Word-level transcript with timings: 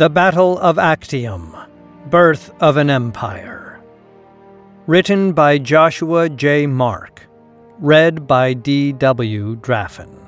The 0.00 0.08
Battle 0.08 0.58
of 0.60 0.78
Actium 0.78 1.54
Birth 2.08 2.50
of 2.62 2.78
an 2.78 2.88
Empire. 2.88 3.82
Written 4.86 5.34
by 5.34 5.58
Joshua 5.58 6.30
J. 6.30 6.66
Mark. 6.66 7.28
Read 7.78 8.26
by 8.26 8.54
D. 8.54 8.92
W. 8.92 9.56
Draffin. 9.56 10.18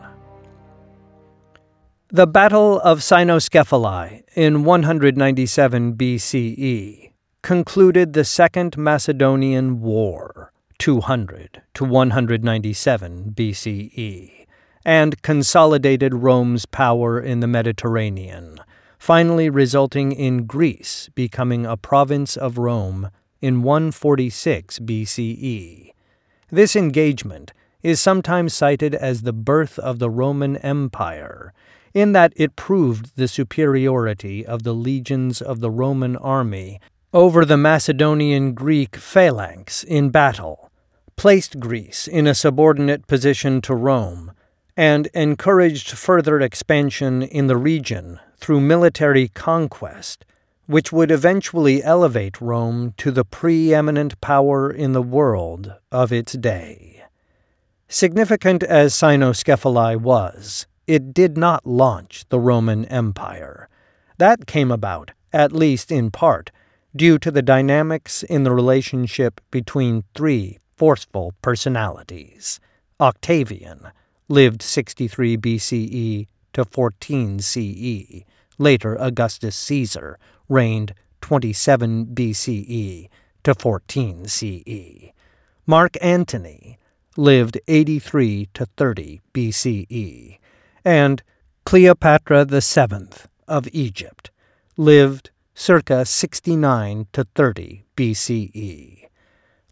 The 2.11 2.27
Battle 2.27 2.81
of 2.81 2.99
Cynoscephalae 2.99 4.25
in 4.35 4.65
197 4.65 5.95
BCE 5.95 7.13
concluded 7.41 8.13
the 8.13 8.27
Second 8.27 8.77
Macedonian 8.77 9.81
War, 9.81 10.53
200 10.81 11.63
to 11.73 11.85
197 11.87 13.33
BCE, 13.35 14.47
and 14.85 15.23
consolidated 15.23 16.13
Rome's 16.13 16.67
power 16.67 17.19
in 17.19 17.41
the 17.41 17.47
Mediterranean 17.47 18.61
finally 19.03 19.51
resulting 19.51 20.13
in 20.13 20.47
Greece 20.47 21.11
becoming 21.17 21.67
a 21.67 21.77
province 21.77 22.37
of 22.37 22.57
Rome 22.57 23.11
in 23.41 23.65
146 23.65 24.79
BCE. 24.79 25.91
This 26.53 26.77
engagement 26.77 27.53
is 27.83 27.99
sometimes 27.99 28.55
cited 28.55 28.95
as 28.95 29.23
the 29.23 29.33
birth 29.33 29.77
of 29.81 29.99
the 29.99 30.09
Roman 30.09 30.57
Empire, 30.59 31.53
in 31.93 32.13
that 32.13 32.33
it 32.37 32.55
proved 32.55 33.17
the 33.17 33.27
superiority 33.27 34.47
of 34.47 34.63
the 34.63 34.73
legions 34.73 35.43
of 35.43 35.59
the 35.59 35.71
Roman 35.73 36.15
army 36.15 36.81
over 37.13 37.45
the 37.45 37.57
Macedonian 37.57 38.55
Greek 38.55 38.95
phalanx 38.95 39.83
in 39.83 40.11
battle, 40.11 40.71
placed 41.17 41.59
Greece 41.59 42.07
in 42.07 42.29
a 42.29 42.37
subordinate 42.37 43.09
position 43.09 43.61
to 43.63 43.75
Rome, 43.75 44.31
and 44.77 45.09
encouraged 45.09 45.91
further 45.91 46.41
expansion 46.41 47.25
in 47.25 47.49
the 47.49 47.57
region 47.57 48.21
through 48.43 48.61
military 48.61 49.29
conquest, 49.29 50.25
which 50.67 50.93
would 50.93 51.13
eventually 51.13 51.83
elevate 51.83 52.41
Rome 52.41 52.93
to 52.97 53.13
the 53.13 53.25
preeminent 53.25 54.21
power 54.21 54.69
in 54.69 54.93
the 54.93 55.01
world 55.01 55.75
of 55.93 56.13
its 56.13 56.33
day. 56.33 57.05
Significant 57.87 58.65
as 58.65 58.95
Cynoscephalae 58.95 59.97
was, 59.97 60.67
it 60.89 61.15
did 61.15 61.39
not 61.39 61.65
launch 61.65 62.25
the 62.31 62.41
Roman 62.41 62.85
Empire. 62.87 63.69
That 64.19 64.47
came 64.47 64.73
about, 64.73 65.13
at 65.33 65.53
least 65.53 65.93
in 65.93 66.11
part, 66.11 66.51
due 66.97 67.19
to 67.21 67.31
the 67.31 67.43
dynamics 67.43 68.25
in 68.25 68.43
the 68.43 68.53
relationship 68.53 69.41
between 69.53 70.03
three 70.17 70.59
forceful 70.77 71.33
personalities. 71.43 72.59
Octavian 73.01 73.93
lived 74.29 74.63
63 74.63 75.37
BCE 75.37 76.27
to 76.53 76.65
14 76.65 77.41
CE, 77.41 78.25
Later, 78.59 78.97
Augustus 79.01 79.57
Caesar 79.57 80.19
reigned 80.49 80.95
27 81.21 82.07
BCE 82.07 83.09
to 83.43 83.55
14 83.55 84.29
CE. 84.29 85.11
Mark 85.67 85.97
Antony 86.01 86.79
lived 87.17 87.59
83 87.67 88.49
to 88.55 88.67
30 88.77 89.21
BCE. 89.35 90.39
And 90.85 91.23
Cleopatra 91.65 92.45
VII 92.45 93.09
of 93.49 93.69
Egypt 93.73 94.31
lived 94.77 95.31
circa 95.55 96.05
69 96.05 97.07
to 97.13 97.27
30 97.35 97.85
BCE. 97.97 99.07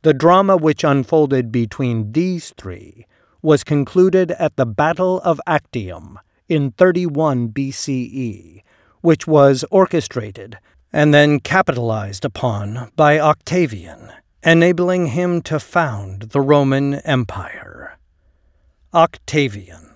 The 0.02 0.14
drama 0.14 0.56
which 0.56 0.82
unfolded 0.82 1.52
between 1.52 2.12
these 2.12 2.54
three 2.56 3.06
was 3.42 3.62
concluded 3.62 4.32
at 4.32 4.56
the 4.56 4.66
Battle 4.66 5.20
of 5.20 5.40
Actium 5.46 6.18
in 6.50 6.72
31 6.72 7.48
BCE 7.48 8.62
which 9.00 9.26
was 9.26 9.64
orchestrated 9.70 10.58
and 10.92 11.14
then 11.14 11.40
capitalized 11.40 12.24
upon 12.24 12.90
by 12.96 13.18
Octavian, 13.18 14.12
enabling 14.42 15.08
him 15.08 15.40
to 15.42 15.60
found 15.60 16.22
the 16.30 16.40
Roman 16.40 16.94
Empire. 16.94 17.98
Octavian 18.92 19.86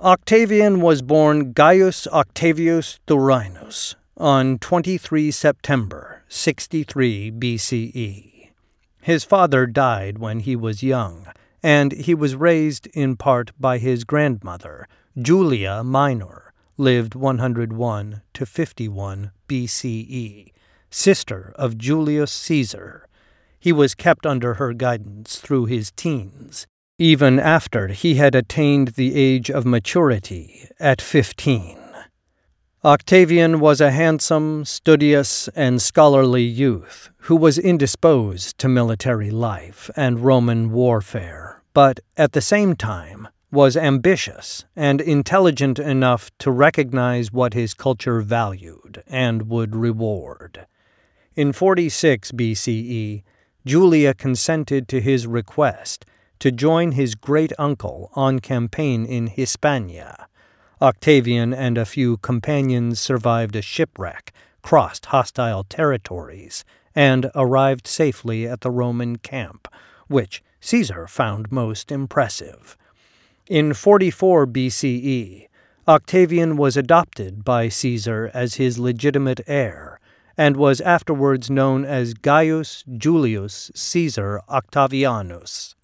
Octavian 0.00 0.80
was 0.80 1.02
born 1.02 1.52
Gaius 1.52 2.06
Octavius 2.08 3.00
Thurinus 3.06 3.94
on 4.16 4.58
23 4.58 5.30
September 5.30 6.22
63 6.28 7.32
BCE. 7.32 8.50
His 9.00 9.24
father 9.24 9.66
died 9.66 10.18
when 10.18 10.40
he 10.40 10.56
was 10.56 10.82
young, 10.82 11.26
and 11.62 11.92
he 11.92 12.14
was 12.14 12.34
raised 12.34 12.86
in 12.88 13.16
part 13.16 13.50
by 13.58 13.78
his 13.78 14.04
grandmother, 14.04 14.86
Julia 15.20 15.84
Minor 15.84 16.52
lived 16.76 17.14
101 17.14 18.22
to 18.32 18.44
51 18.44 19.30
BCE, 19.48 20.52
sister 20.90 21.52
of 21.54 21.78
Julius 21.78 22.32
Caesar. 22.32 23.06
He 23.60 23.72
was 23.72 23.94
kept 23.94 24.26
under 24.26 24.54
her 24.54 24.72
guidance 24.72 25.38
through 25.38 25.66
his 25.66 25.92
teens, 25.92 26.66
even 26.98 27.38
after 27.38 27.88
he 27.88 28.16
had 28.16 28.34
attained 28.34 28.88
the 28.88 29.14
age 29.14 29.52
of 29.52 29.64
maturity 29.64 30.68
at 30.80 31.00
15. 31.00 31.78
Octavian 32.84 33.60
was 33.60 33.80
a 33.80 33.92
handsome, 33.92 34.64
studious, 34.64 35.46
and 35.54 35.80
scholarly 35.80 36.42
youth 36.42 37.10
who 37.18 37.36
was 37.36 37.56
indisposed 37.56 38.58
to 38.58 38.68
military 38.68 39.30
life 39.30 39.88
and 39.94 40.24
Roman 40.24 40.72
warfare, 40.72 41.62
but 41.72 42.00
at 42.16 42.32
the 42.32 42.40
same 42.40 42.74
time 42.74 43.28
was 43.54 43.76
ambitious 43.76 44.64
and 44.74 45.00
intelligent 45.00 45.78
enough 45.78 46.28
to 46.38 46.50
recognize 46.50 47.32
what 47.32 47.54
his 47.54 47.72
culture 47.72 48.20
valued 48.20 49.02
and 49.06 49.48
would 49.48 49.76
reward. 49.76 50.66
In 51.36 51.52
46 51.52 52.32
BCE, 52.32 53.22
Julia 53.64 54.12
consented 54.12 54.88
to 54.88 55.00
his 55.00 55.28
request 55.28 56.04
to 56.40 56.50
join 56.50 56.92
his 56.92 57.14
great 57.14 57.52
uncle 57.56 58.10
on 58.14 58.40
campaign 58.40 59.06
in 59.06 59.28
Hispania. 59.28 60.26
Octavian 60.82 61.54
and 61.54 61.78
a 61.78 61.86
few 61.86 62.16
companions 62.16 62.98
survived 62.98 63.54
a 63.54 63.62
shipwreck, 63.62 64.32
crossed 64.62 65.06
hostile 65.06 65.62
territories, 65.62 66.64
and 66.92 67.30
arrived 67.36 67.86
safely 67.86 68.48
at 68.48 68.62
the 68.62 68.70
Roman 68.72 69.16
camp, 69.16 69.68
which 70.08 70.42
Caesar 70.60 71.06
found 71.06 71.52
most 71.52 71.92
impressive. 71.92 72.76
In 73.48 73.74
44 73.74 74.46
BCE, 74.46 75.48
Octavian 75.86 76.56
was 76.56 76.78
adopted 76.78 77.44
by 77.44 77.68
Caesar 77.68 78.30
as 78.32 78.54
his 78.54 78.78
legitimate 78.78 79.42
heir 79.46 80.00
and 80.34 80.56
was 80.56 80.80
afterwards 80.80 81.50
known 81.50 81.84
as 81.84 82.14
Gaius 82.14 82.84
Julius 82.96 83.70
Caesar 83.74 84.40
Octavianus. 84.48 85.74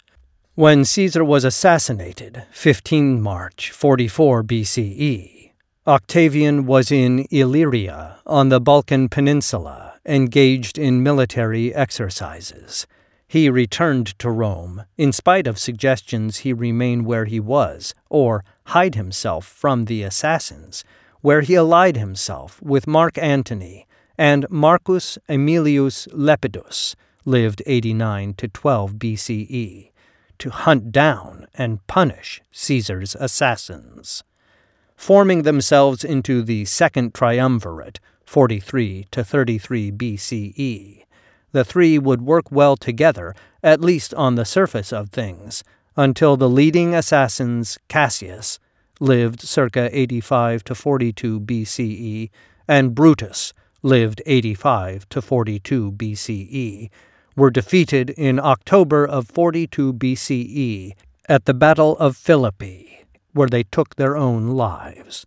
When 0.55 0.83
Caesar 0.85 1.23
was 1.23 1.43
assassinated, 1.43 2.45
15 2.49 3.21
March 3.21 3.69
44 3.69 4.43
BCE, 4.43 5.51
Octavian 5.85 6.65
was 6.65 6.91
in 6.91 7.27
Illyria 7.29 8.17
on 8.25 8.49
the 8.49 8.59
Balkan 8.59 9.07
Peninsula, 9.07 9.99
engaged 10.03 10.79
in 10.79 11.03
military 11.03 11.75
exercises. 11.75 12.87
He 13.31 13.49
returned 13.49 14.07
to 14.19 14.29
Rome, 14.29 14.83
in 14.97 15.13
spite 15.13 15.47
of 15.47 15.57
suggestions 15.57 16.39
he 16.39 16.51
remain 16.51 17.05
where 17.05 17.23
he 17.23 17.39
was, 17.39 17.93
or 18.09 18.43
hide 18.65 18.95
himself 18.95 19.45
from 19.45 19.85
the 19.85 20.03
assassins, 20.03 20.83
where 21.21 21.39
he 21.39 21.55
allied 21.55 21.95
himself 21.95 22.61
with 22.61 22.87
Mark 22.87 23.17
Antony 23.17 23.87
and 24.17 24.45
Marcus 24.49 25.17
Aemilius 25.29 26.09
Lepidus, 26.11 26.97
lived 27.23 27.63
89 27.65 28.33
to 28.33 28.49
12 28.49 28.95
BCE, 28.95 29.91
to 30.37 30.49
hunt 30.49 30.91
down 30.91 31.47
and 31.53 31.87
punish 31.87 32.41
Caesar's 32.51 33.15
assassins. 33.15 34.25
Forming 34.97 35.43
themselves 35.43 36.03
into 36.03 36.43
the 36.43 36.65
Second 36.65 37.13
Triumvirate, 37.13 38.01
43 38.25 39.07
to 39.09 39.23
33 39.23 39.89
BCE, 39.93 41.00
the 41.51 41.63
three 41.63 41.97
would 41.97 42.21
work 42.21 42.51
well 42.51 42.75
together, 42.75 43.35
at 43.63 43.81
least 43.81 44.13
on 44.13 44.35
the 44.35 44.45
surface 44.45 44.91
of 44.93 45.09
things, 45.09 45.63
until 45.95 46.37
the 46.37 46.49
leading 46.49 46.95
assassins, 46.95 47.77
Cassius, 47.87 48.59
lived 48.99 49.41
circa 49.41 49.89
85 49.91 50.63
to 50.63 50.75
42 50.75 51.39
BCE, 51.41 52.29
and 52.67 52.95
Brutus, 52.95 53.53
lived 53.81 54.21
85 54.25 55.09
to 55.09 55.21
42 55.21 55.91
BCE, 55.91 56.89
were 57.35 57.49
defeated 57.49 58.11
in 58.11 58.39
October 58.39 59.05
of 59.05 59.27
42 59.27 59.93
BCE 59.93 60.93
at 61.27 61.45
the 61.45 61.53
Battle 61.53 61.97
of 61.97 62.15
Philippi, 62.15 63.05
where 63.33 63.47
they 63.47 63.63
took 63.63 63.95
their 63.95 64.15
own 64.17 64.49
lives. 64.49 65.25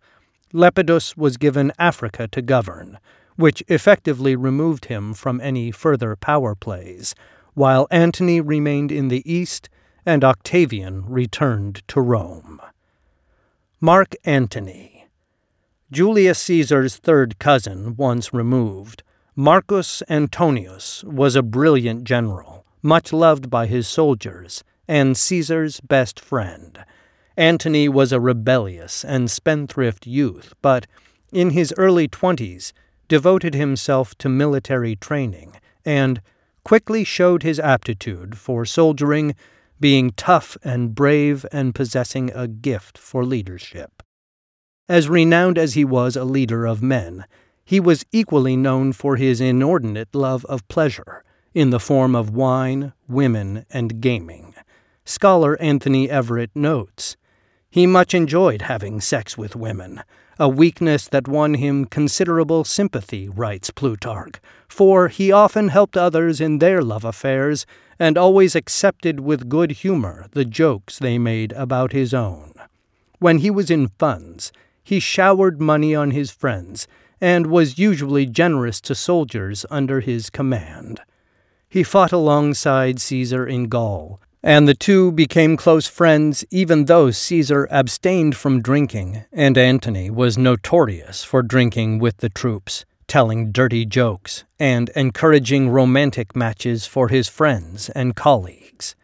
Lepidus 0.53 1.17
was 1.17 1.37
given 1.37 1.73
Africa 1.79 2.29
to 2.29 2.41
govern, 2.41 2.99
which 3.37 3.63
effectively 3.69 4.37
removed 4.37 4.87
him 4.87 5.15
from 5.15 5.41
any 5.41 5.71
further 5.71 6.17
power 6.17 6.55
plays, 6.55 7.15
while 7.55 7.87
Antony 7.91 8.41
remained 8.41 8.93
in 8.93 9.09
the 9.09 9.23
east 9.31 9.69
and 10.07 10.23
Octavian 10.23 11.05
returned 11.07 11.83
to 11.89 12.01
Rome. 12.01 12.61
Mark 13.81 14.15
Antony 14.25 15.07
Julius 15.91 16.39
Caesar's 16.41 16.97
third 16.97 17.39
cousin, 17.39 17.95
once 17.97 18.33
removed, 18.33 19.03
Marcus 19.37 20.03
Antonius 20.09 21.05
was 21.05 21.37
a 21.37 21.43
brilliant 21.43 22.05
general, 22.05 22.65
much 22.83 23.13
loved 23.13 23.51
by 23.51 23.67
his 23.67 23.87
soldiers, 23.89 24.65
and 24.87 25.17
Caesar's 25.17 25.81
best 25.81 26.21
friend. 26.21 26.85
Antony 27.37 27.89
was 27.89 28.13
a 28.13 28.21
rebellious 28.21 29.05
and 29.05 29.31
spendthrift 29.31 30.07
youth, 30.07 30.55
but 30.63 30.87
in 31.33 31.51
his 31.51 31.75
early 31.77 32.07
twenties 32.07 32.73
devoted 33.09 33.55
himself 33.55 34.15
to 34.19 34.29
military 34.29 34.97
training 34.97 35.55
and 35.85 36.21
quickly 36.65 37.05
showed 37.05 37.43
his 37.43 37.61
aptitude 37.61 38.37
for 38.39 38.65
soldiering, 38.65 39.35
being 39.79 40.11
tough 40.13 40.57
and 40.65 40.95
brave 40.95 41.45
and 41.53 41.75
possessing 41.75 42.31
a 42.35 42.49
gift 42.49 42.97
for 42.97 43.25
leadership. 43.25 44.03
As 44.89 45.09
renowned 45.09 45.59
as 45.59 45.75
he 45.75 45.85
was 45.85 46.17
a 46.17 46.25
leader 46.25 46.67
of 46.67 46.83
men, 46.83 47.25
he 47.65 47.81
was 47.81 48.05
equally 48.13 48.57
known 48.57 48.93
for 48.93 49.17
his 49.17 49.41
inordinate 49.41 50.15
love 50.15 50.45
of 50.47 50.67
pleasure, 50.69 51.25
in 51.55 51.71
the 51.71 51.81
form 51.81 52.15
of 52.15 52.31
wine, 52.31 52.93
women, 53.09 53.65
and 53.71 54.01
gaming. 54.01 54.55
Scholar 55.05 55.61
Anthony 55.61 56.09
Everitt 56.09 56.51
notes 56.55 57.17
He 57.71 57.87
much 57.87 58.13
enjoyed 58.15 58.63
having 58.63 59.01
sex 59.01 59.39
with 59.39 59.57
women, 59.57 60.03
a 60.39 60.49
weakness 60.49 61.09
that 61.09 61.29
won 61.29 61.55
him 61.55 61.85
considerable 61.85 62.65
sympathy, 62.65 63.29
writes 63.29 63.71
Plutarch, 63.71 64.41
for 64.69 65.09
he 65.09 65.31
often 65.31 65.69
helped 65.69 65.97
others 65.97 66.41
in 66.41 66.59
their 66.59 66.83
love 66.83 67.05
affairs 67.05 67.67
and 67.99 68.19
always 68.19 68.57
accepted 68.57 69.21
with 69.21 69.49
good 69.49 69.71
humor 69.71 70.27
the 70.33 70.45
jokes 70.45 70.99
they 70.99 71.19
made 71.19 71.53
about 71.53 71.93
his 71.93 72.13
own. 72.13 72.53
When 73.19 73.39
he 73.39 73.51
was 73.51 73.71
in 73.71 73.89
funds, 73.99 74.53
he 74.83 75.01
showered 75.01 75.61
money 75.61 75.95
on 75.95 76.11
his 76.11 76.31
friends 76.31 76.87
and 77.21 77.47
was 77.47 77.79
usually 77.79 78.27
generous 78.27 78.81
to 78.83 78.95
soldiers 78.95 79.65
under 79.71 80.01
his 80.01 80.29
command. 80.31 81.01
He 81.69 81.83
fought 81.83 82.13
alongside 82.13 83.01
Caesar 83.01 83.47
in 83.47 83.69
Gaul, 83.69 84.21
and 84.47 84.69
the 84.69 84.75
two 84.75 85.11
became 85.11 85.57
close 85.57 85.87
friends 85.87 86.45
even 86.51 86.85
though 86.85 87.11
Caesar 87.11 87.67
abstained 87.71 88.37
from 88.37 88.61
drinking, 88.61 89.25
and 89.33 89.57
Antony 89.57 90.11
was 90.11 90.37
notorious 90.37 91.25
for 91.25 91.43
drinking 91.43 91.99
with 91.99 92.19
the 92.19 92.29
troops, 92.29 92.85
telling 93.07 93.53
dirty 93.53 93.87
jokes, 93.87 94.45
and 94.61 94.91
encouraging 94.91 95.71
romantic 95.71 96.37
matches 96.37 96.85
for 96.85 97.09
his 97.09 97.27
friends 97.27 97.89
and 97.91 98.17
colleagues. 98.17 98.95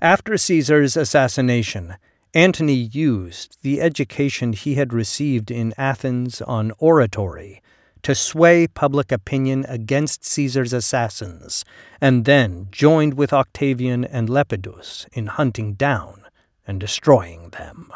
After 0.00 0.38
Caesar's 0.38 0.96
assassination, 0.96 1.96
Antony 2.32 2.72
used 2.72 3.58
the 3.60 3.82
education 3.82 4.54
he 4.54 4.76
had 4.76 4.94
received 4.94 5.50
in 5.50 5.74
Athens 5.76 6.40
on 6.40 6.72
oratory 6.78 7.60
to 8.06 8.14
sway 8.14 8.68
public 8.68 9.10
opinion 9.10 9.66
against 9.68 10.24
Caesar's 10.24 10.72
assassins, 10.72 11.64
and 12.00 12.24
then 12.24 12.68
joined 12.70 13.14
with 13.14 13.32
Octavian 13.32 14.04
and 14.04 14.30
Lepidus 14.30 15.08
in 15.12 15.26
hunting 15.26 15.72
down 15.72 16.22
and 16.68 16.78
destroying 16.78 17.50
them. 17.50 17.92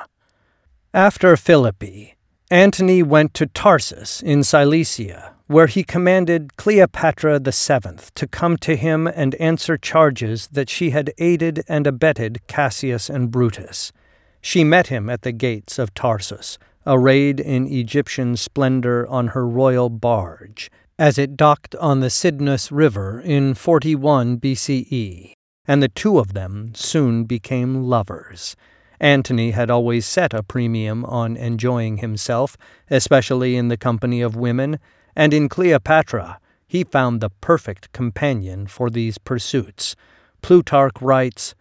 After 0.92 1.36
Philippi, 1.36 2.16
Antony 2.50 3.04
went 3.04 3.34
to 3.34 3.46
Tarsus 3.46 4.20
in 4.20 4.42
Cilicia, 4.42 5.36
where 5.46 5.68
he 5.68 5.84
commanded 5.84 6.56
Cleopatra 6.56 7.38
VII 7.38 8.02
to 8.16 8.26
come 8.26 8.56
to 8.56 8.74
him 8.74 9.06
and 9.06 9.36
answer 9.36 9.76
charges 9.76 10.48
that 10.48 10.68
she 10.68 10.90
had 10.90 11.14
aided 11.18 11.62
and 11.68 11.86
abetted 11.86 12.44
Cassius 12.48 13.08
and 13.08 13.30
Brutus. 13.30 13.92
She 14.40 14.64
met 14.64 14.88
him 14.88 15.08
at 15.08 15.22
the 15.22 15.30
gates 15.30 15.78
of 15.78 15.94
Tarsus 15.94 16.58
arrayed 16.86 17.40
in 17.40 17.66
Egyptian 17.66 18.36
splendor 18.36 19.06
on 19.08 19.28
her 19.28 19.46
royal 19.46 19.88
barge, 19.88 20.70
as 20.98 21.18
it 21.18 21.36
docked 21.36 21.74
on 21.76 22.00
the 22.00 22.10
Cydnus 22.10 22.70
River 22.70 23.20
in 23.20 23.54
41 23.54 24.38
BCE, 24.38 25.32
and 25.66 25.82
the 25.82 25.88
two 25.88 26.18
of 26.18 26.34
them 26.34 26.72
soon 26.74 27.24
became 27.24 27.84
lovers. 27.84 28.56
Antony 29.00 29.52
had 29.52 29.70
always 29.70 30.04
set 30.04 30.34
a 30.34 30.42
premium 30.42 31.04
on 31.06 31.36
enjoying 31.36 31.98
himself, 31.98 32.56
especially 32.90 33.56
in 33.56 33.68
the 33.68 33.76
company 33.76 34.20
of 34.20 34.36
women, 34.36 34.78
and 35.16 35.32
in 35.32 35.48
Cleopatra 35.48 36.38
he 36.66 36.84
found 36.84 37.20
the 37.20 37.30
perfect 37.40 37.90
companion 37.92 38.66
for 38.66 38.90
these 38.90 39.18
pursuits. 39.18 39.96
Plutarch 40.42 41.00
writes, 41.00 41.54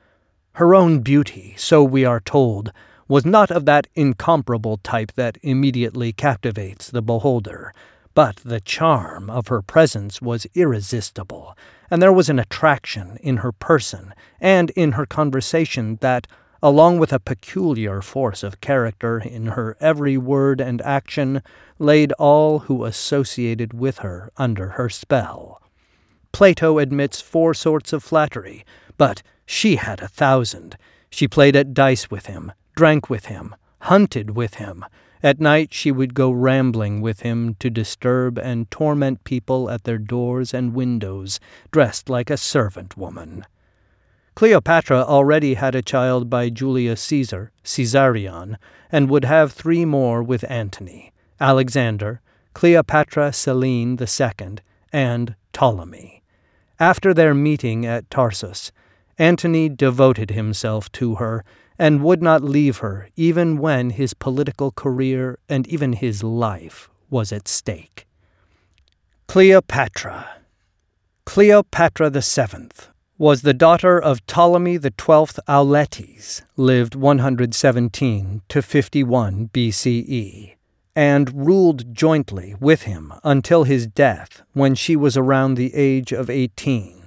Her 0.53 0.75
own 0.75 0.99
beauty, 0.99 1.55
so 1.57 1.83
we 1.83 2.05
are 2.05 2.19
told, 2.19 2.71
was 3.09 3.25
not 3.25 3.49
of 3.49 3.65
that 3.65 3.87
incomparable 3.95 4.77
type 4.77 5.11
that 5.15 5.37
immediately 5.41 6.13
captivates 6.13 6.91
the 6.91 7.01
beholder, 7.01 7.73
but 8.13 8.35
the 8.45 8.61
charm 8.61 9.29
of 9.31 9.47
her 9.47 9.63
presence 9.63 10.21
was 10.21 10.45
irresistible, 10.53 11.57
and 11.89 12.01
there 12.01 12.13
was 12.13 12.29
an 12.29 12.37
attraction 12.37 13.17
in 13.21 13.37
her 13.37 13.51
person 13.51 14.13
and 14.39 14.69
in 14.71 14.91
her 14.91 15.07
conversation 15.07 15.97
that, 16.01 16.27
along 16.61 16.99
with 16.99 17.11
a 17.11 17.19
peculiar 17.19 17.99
force 17.99 18.43
of 18.43 18.61
character 18.61 19.17
in 19.17 19.47
her 19.47 19.75
every 19.79 20.15
word 20.15 20.61
and 20.61 20.79
action, 20.83 21.41
laid 21.79 22.11
all 22.13 22.59
who 22.59 22.85
associated 22.85 23.73
with 23.73 23.99
her 23.99 24.31
under 24.37 24.69
her 24.69 24.87
spell. 24.87 25.59
Plato 26.31 26.77
admits 26.77 27.21
four 27.21 27.55
sorts 27.55 27.91
of 27.91 28.03
flattery, 28.03 28.63
but 28.97 29.23
she 29.47 29.77
had 29.77 29.99
a 29.99 30.07
thousand. 30.07 30.77
She 31.09 31.27
played 31.27 31.55
at 31.55 31.73
dice 31.73 32.11
with 32.11 32.27
him, 32.27 32.51
drank 32.79 33.09
with 33.09 33.25
him, 33.25 33.53
hunted 33.81 34.37
with 34.37 34.53
him. 34.53 34.85
At 35.21 35.41
night 35.41 35.73
she 35.73 35.91
would 35.91 36.13
go 36.13 36.31
rambling 36.31 37.01
with 37.01 37.23
him 37.23 37.55
to 37.55 37.69
disturb 37.69 38.37
and 38.37 38.71
torment 38.71 39.25
people 39.25 39.69
at 39.69 39.83
their 39.83 39.97
doors 39.97 40.53
and 40.53 40.73
windows, 40.73 41.41
dressed 41.71 42.09
like 42.09 42.29
a 42.29 42.37
servant 42.37 42.95
woman. 42.95 43.45
Cleopatra 44.33 45.01
already 45.01 45.55
had 45.55 45.75
a 45.75 45.81
child 45.81 46.29
by 46.29 46.49
Julius 46.49 47.01
Caesar, 47.01 47.51
Caesarion, 47.65 48.55
and 48.89 49.09
would 49.09 49.25
have 49.25 49.51
three 49.51 49.83
more 49.83 50.23
with 50.23 50.49
Antony 50.49 51.11
Alexander, 51.41 52.21
Cleopatra 52.53 53.33
Selene 53.33 53.97
II, 53.99 54.55
and 54.93 55.35
Ptolemy. 55.51 56.23
After 56.79 57.13
their 57.13 57.33
meeting 57.33 57.85
at 57.85 58.09
Tarsus, 58.09 58.71
Antony 59.17 59.67
devoted 59.67 60.31
himself 60.31 60.89
to 60.93 61.15
her 61.15 61.43
and 61.79 62.03
would 62.03 62.21
not 62.21 62.43
leave 62.43 62.77
her 62.77 63.07
even 63.15 63.57
when 63.57 63.91
his 63.91 64.13
political 64.13 64.69
career 64.71 65.39
and 65.47 65.65
even 65.67 65.93
his 65.93 66.21
life 66.21 66.89
was 67.09 67.31
at 67.31 67.47
stake. 67.47 68.05
Cleopatra 69.27 70.27
Cleopatra 71.25 72.09
VII 72.09 72.69
was 73.17 73.41
the 73.41 73.53
daughter 73.53 73.99
of 73.99 74.25
Ptolemy 74.25 74.79
XII 74.79 75.41
Auletes, 75.47 76.41
lived 76.55 76.95
117 76.95 78.41
to 78.47 78.61
51 78.61 79.49
BCE, 79.53 80.55
and 80.95 81.45
ruled 81.45 81.93
jointly 81.93 82.55
with 82.59 82.83
him 82.83 83.13
until 83.23 83.63
his 83.63 83.87
death 83.87 84.41
when 84.53 84.73
she 84.73 84.95
was 84.95 85.15
around 85.15 85.55
the 85.55 85.73
age 85.75 86.11
of 86.11 86.29
18. 86.29 86.98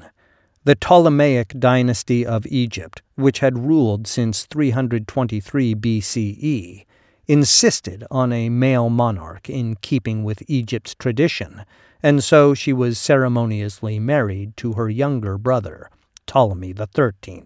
The 0.64 0.76
Ptolemaic 0.76 1.58
dynasty 1.58 2.24
of 2.24 2.46
Egypt, 2.46 3.02
which 3.16 3.40
had 3.40 3.66
ruled 3.66 4.06
since 4.06 4.44
323 4.44 5.74
BCE, 5.74 6.86
insisted 7.26 8.04
on 8.12 8.32
a 8.32 8.48
male 8.48 8.88
monarch 8.88 9.50
in 9.50 9.74
keeping 9.80 10.22
with 10.22 10.48
Egypt's 10.48 10.94
tradition, 10.94 11.64
and 12.00 12.22
so 12.22 12.54
she 12.54 12.72
was 12.72 12.96
ceremoniously 12.96 13.98
married 13.98 14.56
to 14.58 14.74
her 14.74 14.88
younger 14.88 15.36
brother, 15.36 15.90
Ptolemy 16.26 16.72
XIII, 16.76 17.42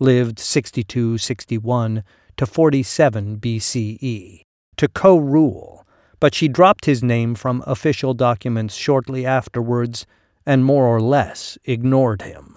lived 0.00 0.40
62 0.40 1.16
61 1.16 2.02
to 2.36 2.44
47 2.44 3.38
BCE, 3.38 4.42
to 4.76 4.88
co 4.88 5.16
rule, 5.16 5.86
but 6.18 6.34
she 6.34 6.48
dropped 6.48 6.86
his 6.86 7.04
name 7.04 7.36
from 7.36 7.62
official 7.68 8.14
documents 8.14 8.74
shortly 8.74 9.24
afterwards 9.24 10.06
and 10.48 10.64
more 10.64 10.86
or 10.86 10.98
less 10.98 11.58
ignored 11.66 12.22
him. 12.22 12.56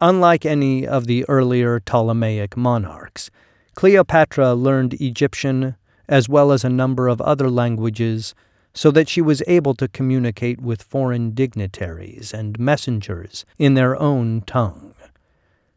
Unlike 0.00 0.44
any 0.44 0.84
of 0.84 1.06
the 1.06 1.24
earlier 1.28 1.78
Ptolemaic 1.78 2.56
monarchs, 2.56 3.30
Cleopatra 3.76 4.54
learned 4.54 4.94
Egyptian 4.94 5.76
as 6.08 6.28
well 6.28 6.50
as 6.50 6.64
a 6.64 6.68
number 6.68 7.06
of 7.06 7.20
other 7.20 7.48
languages 7.48 8.34
so 8.74 8.90
that 8.90 9.08
she 9.08 9.22
was 9.22 9.40
able 9.46 9.74
to 9.74 9.86
communicate 9.86 10.60
with 10.60 10.82
foreign 10.82 11.30
dignitaries 11.30 12.34
and 12.34 12.58
messengers 12.58 13.44
in 13.56 13.74
their 13.74 13.94
own 14.02 14.40
tongue. 14.40 14.92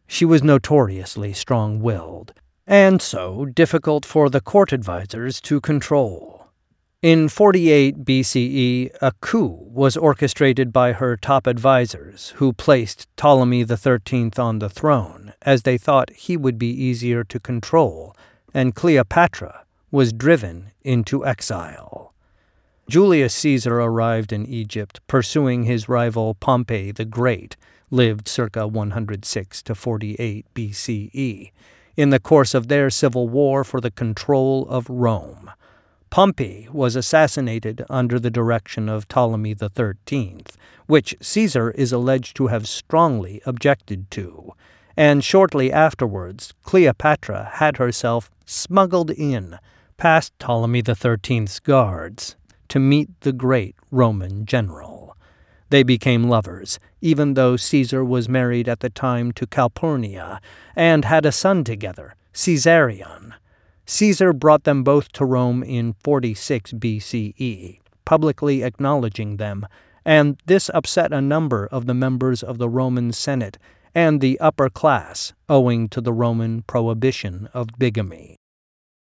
She 0.08 0.26
was 0.26 0.42
notoriously 0.42 1.32
strong 1.34 1.80
willed, 1.80 2.34
and 2.66 3.00
so 3.00 3.46
difficult 3.46 4.04
for 4.04 4.32
the 4.32 4.42
court 4.42 4.74
advisers 4.74 5.40
to 5.42 5.62
control. 5.62 6.43
In 7.04 7.28
48 7.28 8.06
BCE, 8.06 8.90
a 9.02 9.12
coup 9.20 9.68
was 9.70 9.98
orchestrated 9.98 10.72
by 10.72 10.94
her 10.94 11.18
top 11.18 11.50
advisers, 11.50 12.30
who 12.38 12.54
placed 12.54 13.14
Ptolemy 13.18 13.66
XIII 13.66 14.32
on 14.38 14.60
the 14.60 14.70
throne, 14.70 15.34
as 15.42 15.64
they 15.64 15.78
thought 15.78 16.12
he 16.12 16.38
would 16.38 16.58
be 16.58 16.70
easier 16.70 17.26
to 17.26 17.42
control, 17.42 18.16
and 18.54 18.74
Cleopatra 18.74 19.66
was 19.92 20.14
driven 20.14 20.72
into 20.82 21.26
exile. 21.26 22.14
Julius 22.90 23.36
Caesar 23.36 23.82
arrived 23.82 24.32
in 24.32 24.46
Egypt, 24.46 25.02
pursuing 25.06 25.66
his 25.66 25.90
rival 25.90 26.36
Pompey 26.36 26.94
the 26.94 27.04
Great, 27.04 27.58
lived 27.92 28.30
circa 28.30 28.66
106 28.66 29.62
to 29.64 29.76
48 29.76 30.46
BCE, 30.56 31.52
in 31.98 32.12
the 32.12 32.20
course 32.22 32.54
of 32.54 32.70
their 32.70 32.90
civil 32.90 33.28
war 33.28 33.66
for 33.66 33.82
the 33.82 33.92
control 33.92 34.66
of 34.70 34.90
Rome. 34.90 35.52
Pompey 36.14 36.68
was 36.72 36.96
assassinated 36.96 37.84
under 37.90 38.20
the 38.20 38.30
direction 38.30 38.88
of 38.88 39.08
Ptolemy 39.08 39.56
XIII, 39.56 40.44
which 40.86 41.16
Caesar 41.20 41.72
is 41.72 41.92
alleged 41.92 42.38
to 42.38 42.46
have 42.50 42.68
strongly 42.68 43.42
objected 43.48 44.12
to, 44.12 44.54
and 44.96 45.24
shortly 45.24 45.72
afterwards 45.72 46.54
Cleopatra 46.62 47.50
had 47.54 47.78
herself 47.78 48.30
smuggled 48.46 49.10
in 49.10 49.58
past 49.98 50.38
Ptolemy 50.38 50.84
XIII's 50.86 51.60
guards 51.60 52.36
to 52.68 52.78
meet 52.78 53.10
the 53.22 53.34
great 53.34 53.76
Roman 53.90 54.46
general. 54.46 55.18
They 55.72 55.82
became 55.82 56.30
lovers, 56.30 56.80
even 57.02 57.34
though 57.34 57.58
Caesar 57.58 58.06
was 58.06 58.30
married 58.30 58.70
at 58.70 58.82
the 58.82 58.92
time 58.92 59.32
to 59.32 59.48
Calpurnia 59.48 60.40
and 60.76 61.06
had 61.06 61.26
a 61.26 61.32
son 61.32 61.64
together, 61.64 62.14
Caesarion. 62.34 63.34
Caesar 63.86 64.32
brought 64.34 64.64
them 64.64 64.84
both 64.84 65.12
to 65.12 65.26
Rome 65.26 65.62
in 65.62 65.94
46 66.04 66.74
BCE, 66.74 67.80
publicly 68.06 68.64
acknowledging 68.64 69.38
them, 69.38 69.68
and 70.06 70.42
this 70.46 70.70
upset 70.74 71.12
a 71.12 71.22
number 71.22 71.68
of 71.68 71.86
the 71.86 71.94
members 71.94 72.44
of 72.44 72.58
the 72.58 72.70
Roman 72.70 73.12
Senate 73.12 73.58
and 73.94 74.22
the 74.22 74.40
upper 74.40 74.70
class, 74.70 75.34
owing 75.50 75.88
to 75.90 76.02
the 76.02 76.14
Roman 76.14 76.62
prohibition 76.64 77.48
of 77.54 77.68
bigamy. 77.78 78.38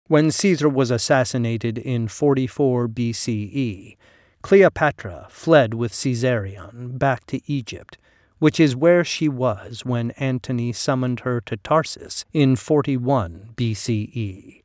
When 0.08 0.32
Caesar 0.32 0.70
was 0.70 0.92
assassinated 0.92 1.78
in 1.78 2.08
44 2.08 2.88
BCE, 2.88 3.96
Cleopatra 4.42 5.28
fled 5.30 5.74
with 5.74 5.94
Caesarion 5.94 6.98
back 6.98 7.26
to 7.28 7.40
Egypt, 7.48 7.98
which 8.44 8.60
is 8.60 8.76
where 8.76 9.06
she 9.06 9.30
was 9.30 9.86
when 9.86 10.12
Antony 10.18 10.74
summoned 10.74 11.22
her 11.22 11.40
to 11.40 11.56
Tarsus 11.56 12.26
in 12.34 12.58
41 12.58 13.52
BCE. 13.56 14.64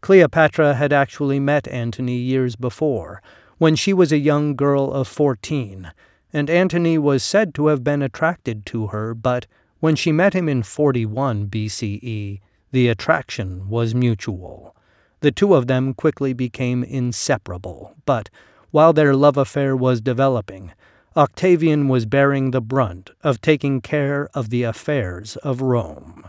Cleopatra 0.00 0.74
had 0.74 0.92
actually 0.92 1.38
met 1.38 1.68
Antony 1.68 2.16
years 2.16 2.56
before, 2.56 3.22
when 3.58 3.76
she 3.76 3.92
was 3.92 4.10
a 4.10 4.18
young 4.18 4.56
girl 4.56 4.92
of 4.92 5.06
14, 5.06 5.92
and 6.32 6.50
Antony 6.50 6.98
was 6.98 7.22
said 7.22 7.54
to 7.54 7.68
have 7.68 7.84
been 7.84 8.02
attracted 8.02 8.66
to 8.66 8.88
her, 8.88 9.14
but 9.14 9.46
when 9.78 9.94
she 9.94 10.10
met 10.10 10.34
him 10.34 10.48
in 10.48 10.64
41 10.64 11.46
BCE, 11.46 12.40
the 12.72 12.88
attraction 12.88 13.68
was 13.68 13.94
mutual. 13.94 14.74
The 15.20 15.30
two 15.30 15.54
of 15.54 15.68
them 15.68 15.94
quickly 15.94 16.32
became 16.32 16.82
inseparable, 16.82 17.94
but 18.04 18.30
while 18.72 18.92
their 18.92 19.14
love 19.14 19.36
affair 19.36 19.76
was 19.76 20.00
developing, 20.00 20.72
Octavian 21.16 21.88
was 21.88 22.06
bearing 22.06 22.50
the 22.50 22.60
brunt 22.60 23.10
of 23.22 23.40
taking 23.40 23.80
care 23.80 24.28
of 24.34 24.50
the 24.50 24.62
affairs 24.62 25.36
of 25.36 25.60
Rome. 25.60 26.28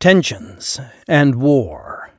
Tensions 0.00 0.80
and 1.06 1.36
War 1.36 2.10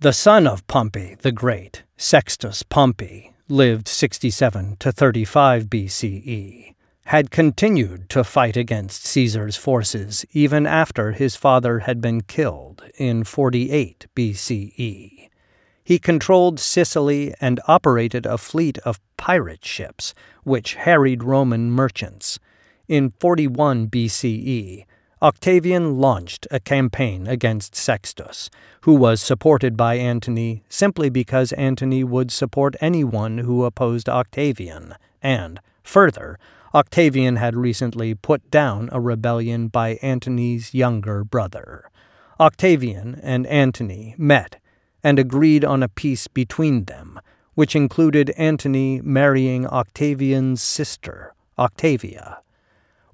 The 0.00 0.12
son 0.12 0.46
of 0.46 0.66
Pompey 0.66 1.16
the 1.20 1.32
Great, 1.32 1.82
Sextus 1.96 2.62
Pompey, 2.62 3.32
lived 3.48 3.88
67 3.88 4.76
to 4.78 4.92
35 4.92 5.66
BCE 5.66 6.74
had 7.06 7.30
continued 7.30 8.08
to 8.08 8.24
fight 8.24 8.56
against 8.56 9.04
Caesar's 9.04 9.56
forces 9.56 10.24
even 10.32 10.66
after 10.66 11.12
his 11.12 11.36
father 11.36 11.80
had 11.80 12.00
been 12.00 12.22
killed 12.22 12.82
in 12.96 13.24
48 13.24 14.06
BCE. 14.16 15.28
He 15.84 15.98
controlled 15.98 16.58
Sicily 16.58 17.34
and 17.42 17.60
operated 17.68 18.24
a 18.24 18.38
fleet 18.38 18.78
of 18.78 19.00
pirate 19.18 19.64
ships 19.66 20.14
which 20.42 20.76
harried 20.76 21.22
Roman 21.22 21.70
merchants. 21.70 22.38
In 22.88 23.12
41 23.20 23.88
BCE, 23.88 24.86
Octavian 25.20 25.98
launched 25.98 26.46
a 26.50 26.58
campaign 26.58 27.26
against 27.26 27.74
Sextus, 27.74 28.48
who 28.82 28.94
was 28.94 29.20
supported 29.20 29.76
by 29.76 29.96
Antony 29.96 30.62
simply 30.70 31.10
because 31.10 31.52
Antony 31.52 32.02
would 32.02 32.30
support 32.30 32.76
anyone 32.80 33.38
who 33.38 33.64
opposed 33.64 34.08
Octavian, 34.08 34.94
and, 35.22 35.60
further, 35.82 36.38
Octavian 36.74 37.36
had 37.36 37.56
recently 37.56 38.14
put 38.14 38.50
down 38.50 38.88
a 38.90 39.00
rebellion 39.00 39.68
by 39.68 39.98
Antony's 40.00 40.72
younger 40.72 41.24
brother. 41.24 41.90
Octavian 42.40 43.20
and 43.22 43.46
Antony 43.46 44.14
met 44.16 44.56
and 45.04 45.18
agreed 45.18 45.64
on 45.64 45.82
a 45.82 45.88
peace 45.88 46.26
between 46.26 46.86
them, 46.86 47.20
which 47.54 47.76
included 47.76 48.30
Antony 48.30 49.00
marrying 49.02 49.66
Octavian's 49.68 50.60
sister, 50.60 51.32
Octavia. 51.56 52.40